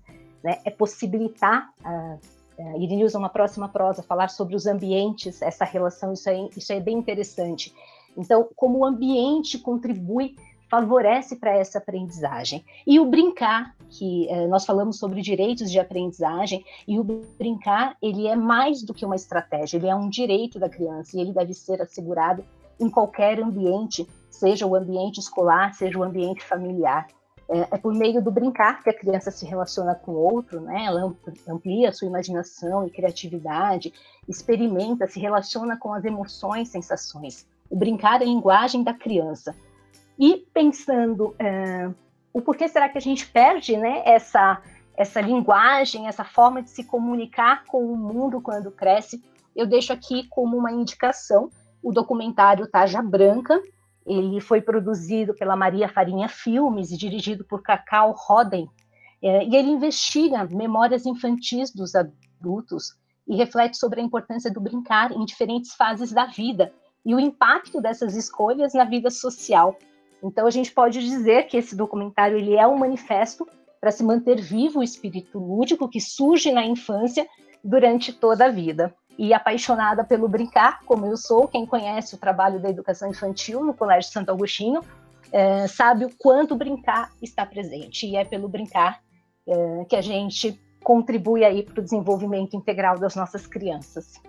né, 0.45 0.59
é 0.63 0.69
possibilitar, 0.69 1.73
uh, 1.83 2.79
Irini 2.79 3.03
usa 3.03 3.17
uma 3.17 3.29
próxima 3.29 3.67
prosa, 3.67 4.03
falar 4.03 4.29
sobre 4.29 4.55
os 4.55 4.67
ambientes, 4.67 5.41
essa 5.41 5.65
relação, 5.65 6.13
isso 6.13 6.29
é, 6.29 6.47
isso 6.55 6.71
é 6.71 6.79
bem 6.79 6.97
interessante. 6.97 7.73
Então, 8.15 8.47
como 8.55 8.77
o 8.77 8.85
ambiente 8.85 9.57
contribui, 9.57 10.35
favorece 10.75 11.37
para 11.37 11.55
essa 11.55 11.77
aprendizagem. 11.77 12.65
E 12.85 12.99
o 12.99 13.05
brincar, 13.05 13.73
que 13.89 14.27
uh, 14.29 14.47
nós 14.49 14.65
falamos 14.65 14.99
sobre 14.99 15.21
direitos 15.21 15.71
de 15.71 15.79
aprendizagem, 15.79 16.65
e 16.85 16.99
o 16.99 17.03
brincar, 17.03 17.95
ele 18.01 18.27
é 18.27 18.35
mais 18.35 18.83
do 18.83 18.93
que 18.93 19.05
uma 19.05 19.15
estratégia, 19.15 19.77
ele 19.77 19.87
é 19.87 19.95
um 19.95 20.09
direito 20.09 20.59
da 20.59 20.67
criança, 20.67 21.15
e 21.15 21.21
ele 21.21 21.31
deve 21.31 21.53
ser 21.53 21.81
assegurado 21.81 22.43
em 22.77 22.89
qualquer 22.89 23.39
ambiente, 23.39 24.05
seja 24.29 24.65
o 24.65 24.75
ambiente 24.75 25.17
escolar, 25.17 25.73
seja 25.73 25.97
o 25.97 26.03
ambiente 26.03 26.43
familiar. 26.43 27.07
É, 27.47 27.59
é, 27.59 27.77
por 27.77 27.93
meio 27.93 28.21
do 28.21 28.31
brincar 28.31 28.83
que 28.83 28.89
a 28.89 28.93
criança 28.93 29.31
se 29.31 29.45
relaciona 29.45 29.95
com 29.95 30.11
o 30.11 30.33
outro, 30.33 30.59
né? 30.59 30.85
Ela 30.85 31.15
amplia 31.47 31.93
sua 31.93 32.07
imaginação 32.07 32.85
e 32.85 32.89
criatividade, 32.89 33.93
experimenta, 34.27 35.07
se 35.07 35.19
relaciona 35.19 35.77
com 35.77 35.93
as 35.93 36.03
emoções, 36.03 36.69
sensações. 36.69 37.47
O 37.69 37.77
brincar 37.77 38.19
é 38.21 38.25
a 38.25 38.27
linguagem 38.27 38.83
da 38.83 38.93
criança. 38.93 39.55
E 40.17 40.45
pensando 40.53 41.35
é, 41.37 41.89
o 42.33 42.41
porquê 42.41 42.67
será 42.67 42.89
que 42.89 42.97
a 42.97 43.01
gente 43.01 43.27
perde, 43.27 43.77
né? 43.77 44.01
Essa 44.05 44.61
essa 44.97 45.19
linguagem, 45.19 46.07
essa 46.07 46.23
forma 46.23 46.61
de 46.61 46.69
se 46.69 46.81
comunicar 46.83 47.65
com 47.65 47.83
o 47.83 47.97
mundo 47.97 48.39
quando 48.39 48.71
cresce, 48.71 49.21
eu 49.53 49.67
deixo 49.67 49.91
aqui 49.91 50.25
como 50.29 50.57
uma 50.57 50.71
indicação 50.71 51.49
o 51.85 51.91
documentário 51.91 52.67
Taja 52.67 53.01
Branca. 53.01 53.61
Ele 54.05 54.41
foi 54.41 54.59
produzido 54.59 55.35
pela 55.35 55.55
Maria 55.55 55.87
Farinha 55.87 56.27
Filmes 56.27 56.91
e 56.91 56.97
dirigido 56.97 57.45
por 57.45 57.61
Cacau 57.61 58.15
Roden. 58.17 58.67
É, 59.21 59.45
e 59.45 59.55
ele 59.55 59.69
investiga 59.69 60.45
memórias 60.45 61.05
infantis 61.05 61.71
dos 61.71 61.93
adultos 61.95 62.95
e 63.27 63.35
reflete 63.35 63.77
sobre 63.77 64.01
a 64.01 64.03
importância 64.03 64.51
do 64.51 64.59
brincar 64.59 65.11
em 65.11 65.25
diferentes 65.25 65.73
fases 65.75 66.11
da 66.11 66.25
vida 66.25 66.73
e 67.05 67.13
o 67.13 67.19
impacto 67.19 67.79
dessas 67.79 68.15
escolhas 68.15 68.73
na 68.73 68.83
vida 68.83 69.11
social. 69.11 69.77
Então 70.23 70.47
a 70.47 70.51
gente 70.51 70.71
pode 70.71 70.99
dizer 70.99 71.47
que 71.47 71.57
esse 71.57 71.75
documentário 71.75 72.37
ele 72.37 72.55
é 72.55 72.67
um 72.67 72.77
manifesto 72.77 73.47
para 73.79 73.91
se 73.91 74.03
manter 74.03 74.41
vivo 74.41 74.79
o 74.79 74.83
espírito 74.83 75.37
lúdico 75.37 75.87
que 75.87 76.01
surge 76.01 76.51
na 76.51 76.65
infância 76.65 77.27
durante 77.63 78.11
toda 78.11 78.45
a 78.45 78.49
vida. 78.49 78.93
E 79.17 79.33
apaixonada 79.33 80.03
pelo 80.03 80.27
brincar, 80.27 80.81
como 80.85 81.05
eu 81.05 81.15
sou, 81.15 81.47
quem 81.47 81.65
conhece 81.65 82.15
o 82.15 82.17
trabalho 82.17 82.59
da 82.59 82.69
educação 82.69 83.09
infantil 83.09 83.63
no 83.63 83.73
Colégio 83.73 84.11
Santo 84.11 84.31
Agostinho, 84.31 84.81
é, 85.31 85.67
sabe 85.67 86.05
o 86.05 86.09
quanto 86.17 86.55
brincar 86.55 87.11
está 87.21 87.45
presente. 87.45 88.07
E 88.07 88.15
é 88.15 88.25
pelo 88.25 88.49
brincar 88.49 88.99
é, 89.47 89.85
que 89.85 89.95
a 89.95 90.01
gente 90.01 90.59
contribui 90.83 91.43
aí 91.43 91.63
para 91.63 91.79
o 91.79 91.83
desenvolvimento 91.83 92.55
integral 92.55 92.99
das 92.99 93.15
nossas 93.15 93.47
crianças. 93.47 94.21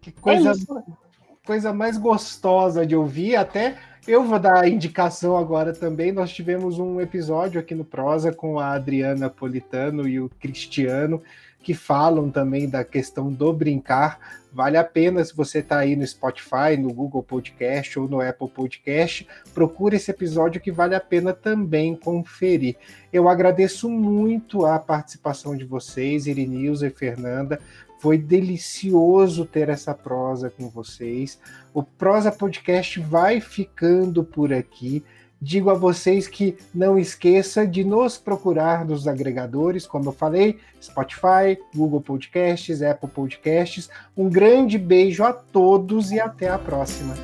Que 0.00 0.12
coisa, 0.12 0.52
é 0.52 1.46
coisa 1.46 1.72
mais 1.72 1.98
gostosa 1.98 2.86
de 2.86 2.96
ouvir, 2.96 3.36
até 3.36 3.76
eu 4.06 4.24
vou 4.24 4.38
dar 4.38 4.68
indicação 4.68 5.36
agora 5.36 5.72
também. 5.72 6.10
Nós 6.10 6.32
tivemos 6.32 6.78
um 6.78 7.00
episódio 7.00 7.60
aqui 7.60 7.74
no 7.74 7.84
Prosa 7.84 8.32
com 8.32 8.58
a 8.58 8.72
Adriana 8.72 9.30
Politano 9.30 10.08
e 10.08 10.20
o 10.20 10.28
Cristiano, 10.40 11.22
que 11.62 11.72
falam 11.72 12.30
também 12.30 12.68
da 12.68 12.84
questão 12.84 13.32
do 13.32 13.52
brincar. 13.52 14.18
Vale 14.52 14.76
a 14.76 14.84
pena, 14.84 15.24
se 15.24 15.34
você 15.34 15.60
está 15.60 15.78
aí 15.78 15.96
no 15.96 16.06
Spotify, 16.06 16.76
no 16.78 16.92
Google 16.92 17.22
Podcast 17.22 17.98
ou 17.98 18.08
no 18.08 18.20
Apple 18.20 18.48
Podcast, 18.48 19.26
procure 19.54 19.96
esse 19.96 20.10
episódio 20.10 20.60
que 20.60 20.70
vale 20.70 20.94
a 20.94 21.00
pena 21.00 21.32
também 21.32 21.94
conferir. 21.94 22.76
Eu 23.12 23.28
agradeço 23.28 23.88
muito 23.88 24.66
a 24.66 24.78
participação 24.78 25.56
de 25.56 25.64
vocês, 25.64 26.26
Irinilza 26.26 26.88
e 26.88 26.90
Fernanda. 26.90 27.60
Foi 28.02 28.18
delicioso 28.18 29.46
ter 29.46 29.68
essa 29.68 29.94
prosa 29.94 30.50
com 30.50 30.68
vocês. 30.68 31.38
O 31.72 31.84
Prosa 31.84 32.32
Podcast 32.32 32.98
vai 32.98 33.40
ficando 33.40 34.24
por 34.24 34.52
aqui. 34.52 35.04
Digo 35.40 35.70
a 35.70 35.74
vocês 35.74 36.26
que 36.26 36.56
não 36.74 36.98
esqueça 36.98 37.64
de 37.64 37.84
nos 37.84 38.18
procurar 38.18 38.84
nos 38.84 39.06
agregadores, 39.06 39.86
como 39.86 40.08
eu 40.08 40.12
falei, 40.12 40.58
Spotify, 40.82 41.56
Google 41.72 42.00
Podcasts, 42.00 42.82
Apple 42.82 43.08
Podcasts. 43.08 43.88
Um 44.16 44.28
grande 44.28 44.78
beijo 44.78 45.22
a 45.22 45.32
todos 45.32 46.10
e 46.10 46.18
até 46.18 46.48
a 46.48 46.58
próxima. 46.58 47.14